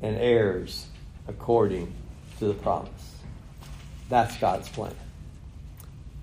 and 0.00 0.16
heirs 0.16 0.86
according 1.28 1.92
to 2.38 2.46
the 2.46 2.54
promise. 2.54 2.90
That's 4.08 4.36
God's 4.38 4.68
plan. 4.68 4.94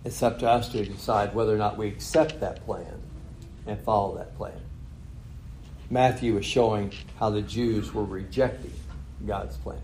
It's 0.05 0.21
up 0.23 0.39
to 0.39 0.49
us 0.49 0.69
to 0.69 0.85
decide 0.85 1.33
whether 1.33 1.53
or 1.53 1.57
not 1.57 1.77
we 1.77 1.87
accept 1.87 2.39
that 2.39 2.65
plan 2.65 3.01
and 3.67 3.79
follow 3.81 4.17
that 4.17 4.35
plan. 4.37 4.59
Matthew 5.89 6.37
is 6.37 6.45
showing 6.45 6.93
how 7.17 7.31
the 7.31 7.41
Jews 7.41 7.93
were 7.93 8.03
rejecting 8.03 8.73
God's 9.25 9.57
plan. 9.57 9.81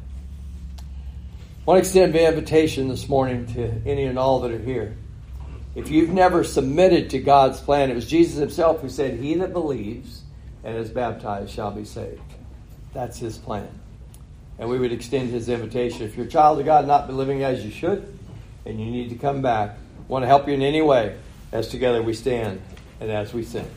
I 0.79 0.83
want 1.65 1.77
to 1.77 1.87
extend 1.87 2.15
an 2.15 2.25
invitation 2.33 2.89
this 2.89 3.09
morning 3.09 3.47
to 3.53 3.81
any 3.87 4.03
and 4.03 4.19
all 4.19 4.39
that 4.41 4.51
are 4.51 4.59
here. 4.59 4.95
If 5.75 5.89
you've 5.89 6.09
never 6.09 6.43
submitted 6.45 7.09
to 7.09 7.19
God's 7.19 7.59
plan, 7.59 7.91
it 7.91 7.95
was 7.95 8.09
Jesus 8.09 8.39
himself 8.39 8.81
who 8.81 8.89
said, 8.89 9.19
He 9.19 9.35
that 9.35 9.51
believes 9.51 10.21
and 10.63 10.77
is 10.77 10.89
baptized 10.89 11.51
shall 11.53 11.71
be 11.71 11.83
saved. 11.83 12.21
That's 12.93 13.17
his 13.17 13.37
plan. 13.37 13.67
And 14.57 14.69
we 14.69 14.79
would 14.79 14.93
extend 14.93 15.31
his 15.31 15.49
invitation. 15.49 16.03
If 16.03 16.15
you're 16.15 16.25
a 16.25 16.29
child 16.29 16.59
of 16.59 16.65
God, 16.65 16.87
not 16.87 17.11
living 17.11 17.43
as 17.43 17.63
you 17.65 17.71
should, 17.71 18.17
and 18.65 18.79
you 18.79 18.85
need 18.89 19.09
to 19.09 19.15
come 19.15 19.41
back, 19.41 19.77
want 20.07 20.23
to 20.23 20.27
help 20.27 20.47
you 20.47 20.53
in 20.53 20.61
any 20.61 20.81
way, 20.81 21.17
as 21.51 21.67
together 21.67 22.01
we 22.01 22.13
stand 22.13 22.61
and 23.01 23.11
as 23.11 23.33
we 23.33 23.43
sing. 23.43 23.69